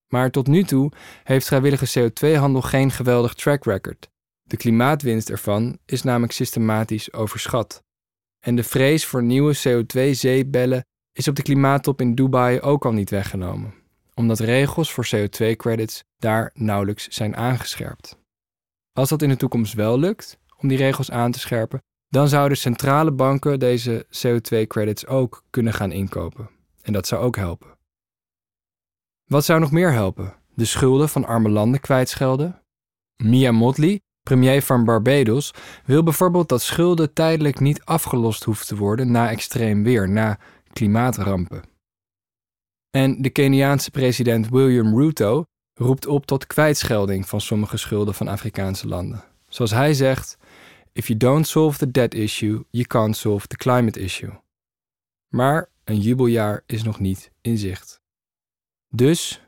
Maar 0.08 0.32
tot 0.32 0.48
nu 0.48 0.64
toe 0.64 0.92
heeft 1.24 1.48
vrijwillige 1.48 2.00
CO2-handel 2.00 2.62
geen 2.62 2.92
geweldig 2.92 3.34
track 3.34 3.64
record. 3.64 4.10
De 4.44 4.58
klimaatwinst 4.58 5.30
ervan 5.30 5.78
is 5.86 6.04
namelijk 6.04 6.34
systematisch 6.34 7.14
overschat. 7.14 7.84
En 8.44 8.56
de 8.56 8.64
vrees 8.64 9.06
voor 9.06 9.24
nieuwe 9.24 9.58
CO2-zeebellen 9.58 10.86
is 11.12 11.28
op 11.28 11.36
de 11.36 11.42
klimaattop 11.42 12.02
in 12.02 12.16
Dubai 12.16 12.62
ook 12.62 12.86
al 12.86 12.92
niet 12.92 13.10
weggenomen, 13.10 13.74
omdat 14.14 14.40
regels 14.40 14.92
voor 14.92 15.08
CO2-credits 15.16 16.04
daar 16.18 16.52
nauwelijks 16.54 17.08
zijn 17.08 17.36
aangescherpt. 17.36 18.18
Als 18.92 19.10
dat 19.10 19.22
in 19.22 19.30
de 19.30 19.36
toekomst 19.36 19.74
wel 19.74 20.00
lukt 20.00 20.40
om 20.58 20.68
die 20.68 20.78
regels 20.78 21.12
aan 21.12 21.32
te 21.32 21.40
scherpen, 21.40 21.84
dan 22.08 22.28
zouden 22.28 22.58
centrale 22.58 23.12
banken 23.12 23.60
deze 23.60 24.06
CO2-credits 24.06 25.06
ook 25.08 25.44
kunnen 25.50 25.74
gaan 25.74 25.92
inkopen. 25.92 26.50
En 26.82 26.94
dat 26.94 27.08
zou 27.08 27.24
ook 27.24 27.36
helpen. 27.36 27.78
Wat 29.24 29.46
zou 29.46 29.60
nog 29.60 29.72
meer 29.72 29.92
helpen? 29.92 30.36
De 30.56 30.66
schulden 30.66 31.10
van 31.10 31.26
arme 31.26 31.50
landen 31.50 31.80
kwijtschelden? 31.80 32.62
Mia 33.16 33.52
Motley, 33.52 34.02
premier 34.24 34.62
van 34.62 34.86
Barbados, 34.86 35.54
wil 35.86 36.04
bijvoorbeeld 36.04 36.50
dat 36.50 36.62
schulden 36.62 37.14
tijdelijk 37.14 37.60
niet 37.60 37.86
afgelost 37.86 38.44
hoeven 38.44 38.66
te 38.66 38.76
worden 38.76 39.12
na 39.12 39.30
extreem 39.30 39.84
weer, 39.84 40.10
na 40.10 40.40
klimaatrampen. 40.74 41.64
En 42.90 43.22
de 43.22 43.30
Keniaanse 43.30 43.92
president 43.92 44.50
William 44.50 45.00
Ruto 45.00 45.46
roept 45.74 46.08
op 46.08 46.26
tot 46.26 46.48
kwijtschelding 46.48 47.28
van 47.28 47.42
sommige 47.42 47.78
schulden 47.78 48.14
van 48.14 48.28
Afrikaanse 48.28 48.88
landen. 48.88 49.24
Zoals 49.48 49.72
hij 49.72 49.94
zegt: 49.94 50.38
If 50.92 51.08
you 51.08 51.20
don't 51.20 51.48
solve 51.48 51.78
the 51.78 51.92
debt 51.92 52.14
issue, 52.14 52.64
you 52.70 52.86
can't 52.86 53.18
solve 53.18 53.48
the 53.48 53.56
climate 53.56 54.00
issue. 54.00 54.42
Maar 55.28 55.70
een 55.84 56.00
jubeljaar 56.00 56.64
is 56.66 56.84
nog 56.84 57.00
niet 57.00 57.32
in 57.42 57.58
zicht. 57.58 58.02
Dus 58.90 59.42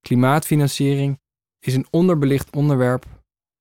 klimaatfinanciering 0.00 1.20
is 1.58 1.74
een 1.74 1.86
onderbelicht 1.90 2.56
onderwerp 2.56 3.06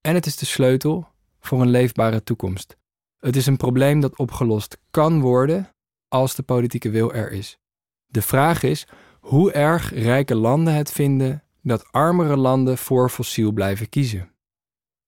en 0.02 0.14
het 0.14 0.26
is 0.26 0.36
de 0.36 0.46
sleutel 0.46 1.08
voor 1.40 1.62
een 1.62 1.70
leefbare 1.70 2.24
toekomst. 2.24 2.78
Het 3.20 3.36
is 3.36 3.46
een 3.46 3.58
probleem 3.58 4.00
dat 4.00 4.18
opgelost 4.18 4.78
kan 4.92 5.22
worden 5.22 5.70
als 6.08 6.36
de 6.36 6.44
politieke 6.44 6.90
wil 6.90 7.14
er 7.14 7.32
is. 7.32 7.58
De 8.06 8.22
vraag 8.22 8.64
is 8.64 8.88
hoe 9.20 9.52
erg 9.52 9.94
rijke 9.94 10.36
landen 10.36 10.74
het 10.74 10.92
vinden 10.92 11.44
dat 11.62 11.92
armere 11.92 12.38
landen 12.38 12.78
voor 12.78 13.10
fossiel 13.10 13.52
blijven 13.52 13.90
kiezen. 13.90 14.32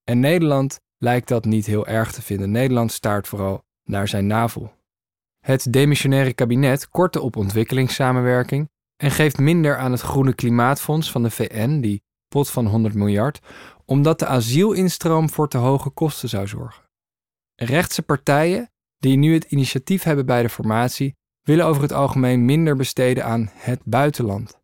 En 0.03 0.19
Nederland 0.19 0.79
lijkt 0.97 1.27
dat 1.27 1.45
niet 1.45 1.65
heel 1.65 1.87
erg 1.87 2.11
te 2.11 2.21
vinden. 2.21 2.51
Nederland 2.51 2.91
staart 2.91 3.27
vooral 3.27 3.63
naar 3.83 4.07
zijn 4.07 4.27
navel. 4.27 4.73
Het 5.39 5.73
demissionaire 5.73 6.33
kabinet 6.33 6.89
kortte 6.89 7.21
op 7.21 7.35
ontwikkelingssamenwerking 7.35 8.69
en 8.97 9.11
geeft 9.11 9.37
minder 9.37 9.77
aan 9.77 9.91
het 9.91 10.01
Groene 10.01 10.33
Klimaatfonds 10.33 11.11
van 11.11 11.23
de 11.23 11.31
VN, 11.31 11.79
die 11.79 12.03
pot 12.27 12.49
van 12.49 12.65
100 12.65 12.93
miljard, 12.93 13.39
omdat 13.91 14.19
de 14.19 14.25
asielinstroom 14.25 15.29
voor 15.29 15.47
te 15.49 15.57
hoge 15.57 15.89
kosten 15.89 16.29
zou 16.29 16.47
zorgen. 16.47 16.83
Rechtse 17.55 18.01
partijen, 18.01 18.71
die 18.97 19.17
nu 19.17 19.33
het 19.33 19.43
initiatief 19.43 20.03
hebben 20.03 20.25
bij 20.25 20.41
de 20.41 20.49
formatie, 20.49 21.15
willen 21.41 21.65
over 21.65 21.81
het 21.81 21.91
algemeen 21.91 22.45
minder 22.45 22.75
besteden 22.75 23.25
aan 23.25 23.49
het 23.53 23.81
buitenland. 23.85 24.59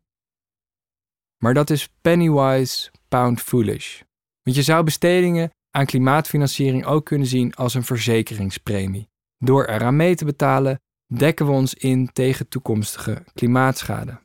Maar 1.42 1.54
dat 1.54 1.70
is 1.70 1.88
pennywise, 2.00 2.90
pound 3.08 3.40
foolish. 3.40 4.00
Want 4.42 4.56
je 4.56 4.62
zou 4.62 4.84
bestedingen 4.84 5.50
aan 5.70 5.86
klimaatfinanciering 5.86 6.84
ook 6.84 7.04
kunnen 7.04 7.26
zien 7.28 7.54
als 7.54 7.74
een 7.74 7.84
verzekeringspremie. 7.84 9.08
Door 9.38 9.64
eraan 9.64 9.96
mee 9.96 10.14
te 10.14 10.24
betalen, 10.24 10.80
dekken 11.14 11.46
we 11.46 11.52
ons 11.52 11.74
in 11.74 12.12
tegen 12.12 12.48
toekomstige 12.48 13.24
klimaatschade. 13.34 14.20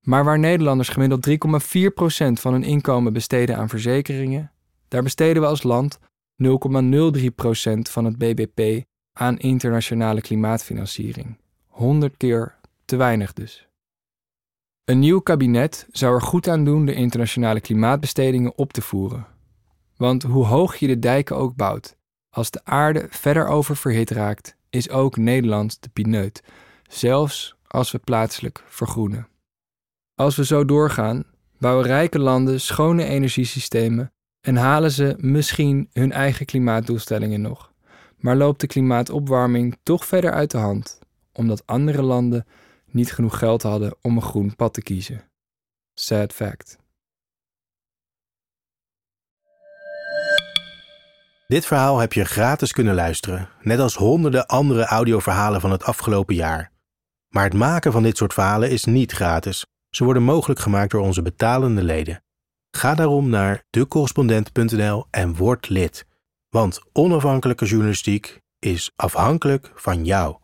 Maar 0.00 0.24
waar 0.24 0.38
Nederlanders 0.38 0.88
gemiddeld 0.88 1.28
3,4% 1.28 1.34
van 2.32 2.52
hun 2.52 2.62
inkomen 2.62 3.12
besteden 3.12 3.56
aan 3.56 3.68
verzekeringen, 3.68 4.52
daar 4.88 5.02
besteden 5.02 5.42
we 5.42 5.48
als 5.48 5.62
land 5.62 5.98
0,03% 5.98 6.04
van 7.80 8.04
het 8.04 8.18
BBP 8.18 8.84
aan 9.12 9.38
internationale 9.38 10.20
klimaatfinanciering. 10.20 11.38
100 11.66 12.16
keer 12.16 12.58
te 12.84 12.96
weinig 12.96 13.32
dus. 13.32 13.68
Een 14.84 14.98
nieuw 14.98 15.20
kabinet 15.20 15.86
zou 15.92 16.14
er 16.14 16.22
goed 16.22 16.48
aan 16.48 16.64
doen 16.64 16.84
de 16.84 16.94
internationale 16.94 17.60
klimaatbestedingen 17.60 18.58
op 18.58 18.72
te 18.72 18.82
voeren. 18.82 19.26
Want 19.96 20.22
hoe 20.22 20.44
hoog 20.44 20.76
je 20.76 20.86
de 20.86 20.98
dijken 20.98 21.36
ook 21.36 21.56
bouwt, 21.56 21.96
als 22.30 22.50
de 22.50 22.60
aarde 22.64 23.06
verder 23.10 23.46
oververhit 23.46 24.10
raakt, 24.10 24.56
is 24.70 24.90
ook 24.90 25.16
Nederland 25.16 25.82
de 25.82 25.88
pineut, 25.88 26.42
zelfs 26.88 27.56
als 27.66 27.90
we 27.90 27.98
plaatselijk 27.98 28.64
vergroenen. 28.66 29.28
Als 30.20 30.36
we 30.36 30.44
zo 30.44 30.64
doorgaan, 30.64 31.24
bouwen 31.58 31.86
rijke 31.86 32.18
landen 32.18 32.60
schone 32.60 33.04
energiesystemen 33.04 34.12
en 34.40 34.56
halen 34.56 34.90
ze 34.90 35.14
misschien 35.18 35.88
hun 35.92 36.12
eigen 36.12 36.46
klimaatdoelstellingen 36.46 37.40
nog. 37.40 37.72
Maar 38.16 38.36
loopt 38.36 38.60
de 38.60 38.66
klimaatopwarming 38.66 39.78
toch 39.82 40.04
verder 40.04 40.32
uit 40.32 40.50
de 40.50 40.58
hand, 40.58 40.98
omdat 41.32 41.66
andere 41.66 42.02
landen 42.02 42.46
niet 42.86 43.12
genoeg 43.12 43.38
geld 43.38 43.62
hadden 43.62 43.96
om 44.00 44.16
een 44.16 44.22
groen 44.22 44.56
pad 44.56 44.74
te 44.74 44.82
kiezen. 44.82 45.30
Sad 45.94 46.32
fact. 46.32 46.78
Dit 51.46 51.66
verhaal 51.66 51.98
heb 51.98 52.12
je 52.12 52.24
gratis 52.24 52.72
kunnen 52.72 52.94
luisteren, 52.94 53.48
net 53.62 53.78
als 53.78 53.94
honderden 53.94 54.46
andere 54.46 54.84
audioverhalen 54.84 55.60
van 55.60 55.70
het 55.70 55.82
afgelopen 55.82 56.34
jaar. 56.34 56.72
Maar 57.28 57.44
het 57.44 57.54
maken 57.54 57.92
van 57.92 58.02
dit 58.02 58.16
soort 58.16 58.34
verhalen 58.34 58.70
is 58.70 58.84
niet 58.84 59.12
gratis. 59.12 59.64
Ze 59.90 60.04
worden 60.04 60.22
mogelijk 60.22 60.60
gemaakt 60.60 60.90
door 60.90 61.00
onze 61.02 61.22
betalende 61.22 61.82
leden. 61.82 62.22
Ga 62.70 62.94
daarom 62.94 63.28
naar 63.28 63.64
decorrespondent.nl 63.70 65.06
en 65.10 65.36
word 65.36 65.68
lid. 65.68 66.06
Want 66.48 66.80
onafhankelijke 66.92 67.64
journalistiek 67.64 68.40
is 68.58 68.92
afhankelijk 68.96 69.72
van 69.74 70.04
jou. 70.04 70.40